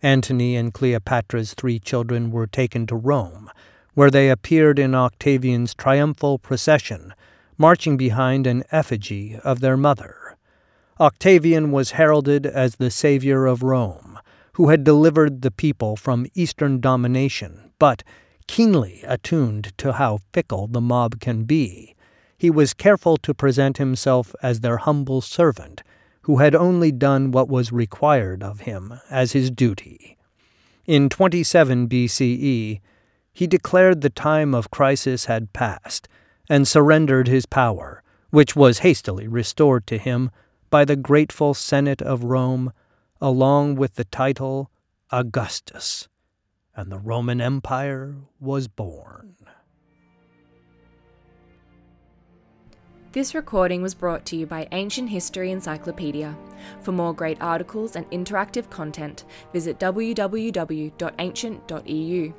Antony 0.02 0.54
and 0.56 0.72
Cleopatra's 0.72 1.54
three 1.54 1.78
children 1.78 2.30
were 2.30 2.46
taken 2.46 2.86
to 2.86 2.94
Rome, 2.94 3.50
where 3.94 4.10
they 4.10 4.30
appeared 4.30 4.78
in 4.78 4.94
Octavian's 4.94 5.74
triumphal 5.74 6.38
procession, 6.38 7.12
marching 7.56 7.96
behind 7.96 8.46
an 8.46 8.62
effigy 8.70 9.38
of 9.42 9.58
their 9.58 9.76
mother. 9.76 10.36
Octavian 11.00 11.72
was 11.72 11.92
heralded 11.92 12.46
as 12.46 12.76
the 12.76 12.90
savior 12.90 13.46
of 13.46 13.62
Rome, 13.62 14.18
who 14.52 14.68
had 14.68 14.84
delivered 14.84 15.42
the 15.42 15.50
people 15.50 15.96
from 15.96 16.26
Eastern 16.34 16.80
domination, 16.80 17.72
but, 17.78 18.02
keenly 18.46 19.02
attuned 19.04 19.72
to 19.78 19.92
how 19.94 20.18
fickle 20.32 20.66
the 20.68 20.80
mob 20.80 21.20
can 21.20 21.44
be, 21.44 21.94
he 22.36 22.50
was 22.50 22.72
careful 22.72 23.16
to 23.16 23.34
present 23.34 23.78
himself 23.78 24.34
as 24.42 24.60
their 24.60 24.76
humble 24.76 25.20
servant, 25.20 25.82
who 26.28 26.36
had 26.36 26.54
only 26.54 26.92
done 26.92 27.30
what 27.30 27.48
was 27.48 27.72
required 27.72 28.42
of 28.42 28.60
him 28.60 29.00
as 29.08 29.32
his 29.32 29.50
duty. 29.50 30.18
In 30.84 31.08
27 31.08 31.88
BCE, 31.88 32.80
he 33.32 33.46
declared 33.46 34.02
the 34.02 34.10
time 34.10 34.54
of 34.54 34.70
crisis 34.70 35.24
had 35.24 35.54
passed 35.54 36.06
and 36.46 36.68
surrendered 36.68 37.28
his 37.28 37.46
power, 37.46 38.02
which 38.28 38.54
was 38.54 38.80
hastily 38.80 39.26
restored 39.26 39.86
to 39.86 39.96
him 39.96 40.30
by 40.68 40.84
the 40.84 40.96
grateful 40.96 41.54
Senate 41.54 42.02
of 42.02 42.24
Rome, 42.24 42.74
along 43.22 43.76
with 43.76 43.94
the 43.94 44.04
title 44.04 44.70
Augustus, 45.10 46.08
and 46.76 46.92
the 46.92 46.98
Roman 46.98 47.40
Empire 47.40 48.16
was 48.38 48.68
born. 48.68 49.34
This 53.10 53.34
recording 53.34 53.80
was 53.80 53.94
brought 53.94 54.26
to 54.26 54.36
you 54.36 54.44
by 54.44 54.68
Ancient 54.70 55.08
History 55.08 55.50
Encyclopedia. 55.50 56.36
For 56.82 56.92
more 56.92 57.14
great 57.14 57.40
articles 57.40 57.96
and 57.96 58.04
interactive 58.10 58.68
content, 58.68 59.24
visit 59.50 59.78
www.ancient.eu. 59.78 62.32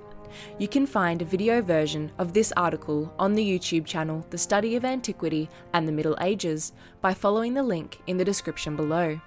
You 0.59 0.67
can 0.67 0.85
find 0.85 1.23
a 1.23 1.25
video 1.25 1.63
version 1.63 2.11
of 2.19 2.33
this 2.33 2.53
article 2.55 3.11
on 3.17 3.33
the 3.33 3.43
YouTube 3.43 3.87
channel 3.87 4.23
The 4.29 4.37
Study 4.37 4.75
of 4.75 4.85
Antiquity 4.85 5.49
and 5.73 5.87
the 5.87 5.91
Middle 5.91 6.15
Ages 6.21 6.73
by 7.01 7.15
following 7.15 7.55
the 7.55 7.63
link 7.63 7.99
in 8.05 8.17
the 8.17 8.25
description 8.25 8.75
below. 8.75 9.19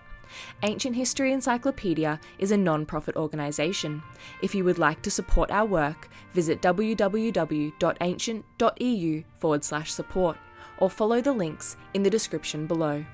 Ancient 0.62 0.94
History 0.94 1.32
Encyclopedia 1.32 2.20
is 2.38 2.52
a 2.52 2.56
non 2.56 2.86
profit 2.86 3.16
organisation. 3.16 4.00
If 4.42 4.54
you 4.54 4.62
would 4.62 4.78
like 4.78 5.02
to 5.02 5.10
support 5.10 5.50
our 5.50 5.66
work, 5.66 6.08
visit 6.34 6.62
www.ancient.eu 6.62 9.24
forward 9.38 9.64
slash 9.64 9.92
support 9.92 10.38
or 10.78 10.90
follow 10.90 11.20
the 11.20 11.32
links 11.32 11.76
in 11.94 12.02
the 12.02 12.10
description 12.10 12.66
below. 12.66 13.04